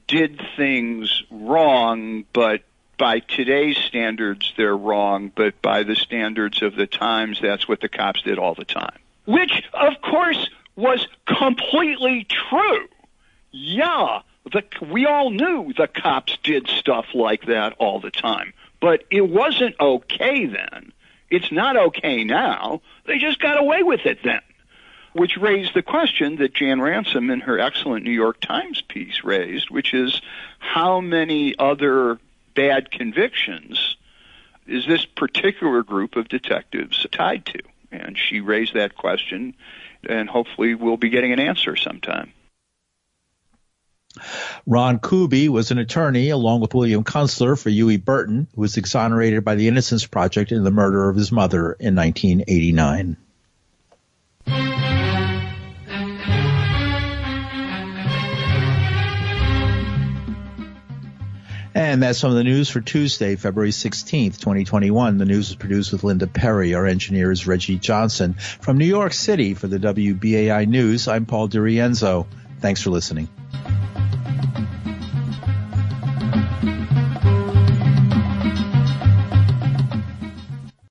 did 0.07 0.41
things 0.57 1.23
wrong, 1.31 2.25
but 2.33 2.63
by 3.01 3.21
today's 3.21 3.79
standards, 3.79 4.53
they're 4.59 4.77
wrong, 4.77 5.33
but 5.35 5.63
by 5.63 5.85
the 5.85 5.97
standards 5.97 6.61
of 6.61 6.77
the 6.77 6.87
times, 6.87 7.41
that's 7.41 7.67
what 7.67 7.81
the 7.81 7.89
cops 7.89 8.21
did 8.21 8.39
all 8.39 8.55
the 8.55 8.67
time. 8.67 8.99
Which, 9.25 9.65
of 9.73 9.95
course, 10.03 10.51
was 10.77 11.09
completely 11.25 12.27
true. 12.29 12.89
Yeah, 13.53 14.21
the, 14.53 14.63
we 14.87 15.07
all 15.07 15.31
knew 15.31 15.73
the 15.73 15.89
cops 15.89 16.37
did 16.43 16.69
stuff 16.69 17.07
like 17.15 17.47
that 17.47 17.75
all 17.79 18.01
the 18.01 18.11
time. 18.11 18.53
But 18.81 19.05
it 19.11 19.27
wasn't 19.27 19.77
okay 19.81 20.45
then. 20.45 20.93
It's 21.31 21.51
not 21.51 21.77
okay 21.77 22.23
now. 22.23 22.83
They 23.07 23.17
just 23.17 23.41
got 23.41 23.59
away 23.59 23.83
with 23.83 24.05
it 24.05 24.19
then. 24.23 24.43
Which 25.15 25.39
raised 25.39 25.73
the 25.73 25.83
question 25.83 26.37
that 26.37 26.55
Jan 26.55 26.83
Ransom 26.83 27.31
in 27.31 27.41
her 27.41 27.59
excellent 27.59 28.05
New 28.05 28.13
York 28.13 28.41
Times 28.41 28.83
piece 28.83 29.25
raised, 29.25 29.71
which 29.71 29.95
is 29.95 30.21
how 30.59 31.01
many 31.01 31.55
other 31.59 32.19
bad 32.55 32.91
convictions 32.91 33.97
is 34.67 34.87
this 34.87 35.05
particular 35.05 35.83
group 35.83 36.17
of 36.17 36.29
detectives 36.29 37.07
tied 37.11 37.45
to? 37.47 37.59
And 37.91 38.17
she 38.17 38.41
raised 38.41 38.75
that 38.75 38.95
question, 38.95 39.55
and 40.09 40.29
hopefully 40.29 40.75
we'll 40.75 40.97
be 40.97 41.11
getting 41.11 41.33
an 41.33 41.41
answer 41.41 41.75
sometime. 41.75 42.33
Ron 44.67 44.99
Kuby 44.99 45.49
was 45.49 45.71
an 45.71 45.79
attorney 45.79 46.31
along 46.31 46.61
with 46.61 46.75
William 46.75 47.05
Kunstler 47.05 47.61
for 47.61 47.71
Huwe 47.71 48.05
Burton, 48.05 48.49
who 48.55 48.61
was 48.61 48.77
exonerated 48.77 49.45
by 49.45 49.55
the 49.55 49.69
Innocence 49.69 50.07
Project 50.07 50.53
in 50.53 50.65
the 50.65 50.71
murder 50.71 51.09
of 51.09 51.17
his 51.17 51.33
mother 51.33 51.73
in 51.73 51.95
1989. 51.95 53.17
And 61.91 62.01
that's 62.01 62.21
some 62.21 62.31
of 62.31 62.37
the 62.37 62.45
news 62.45 62.71
for 62.71 62.81
Tuesday, 62.81 63.35
February 63.35 63.73
16th, 63.73 64.39
2021. 64.39 65.19
The 65.19 65.25
news 65.25 65.49
was 65.49 65.57
produced 65.57 65.91
with 65.91 66.05
Linda 66.05 66.29
Perry. 66.29 66.73
Our 66.75 66.87
engineer 66.87 67.33
is 67.33 67.49
Reggie 67.49 67.79
Johnson. 67.79 68.35
From 68.35 68.79
New 68.79 68.87
York 68.87 69.13
City 69.13 69.55
for 69.55 69.67
the 69.67 69.81
WBAI 69.81 70.69
News, 70.69 71.09
I'm 71.09 71.27
Paul 71.27 71.49
DiRienzo. 71.49 72.29
Thanks 72.61 72.81
for 72.81 72.91
listening. 72.91 73.29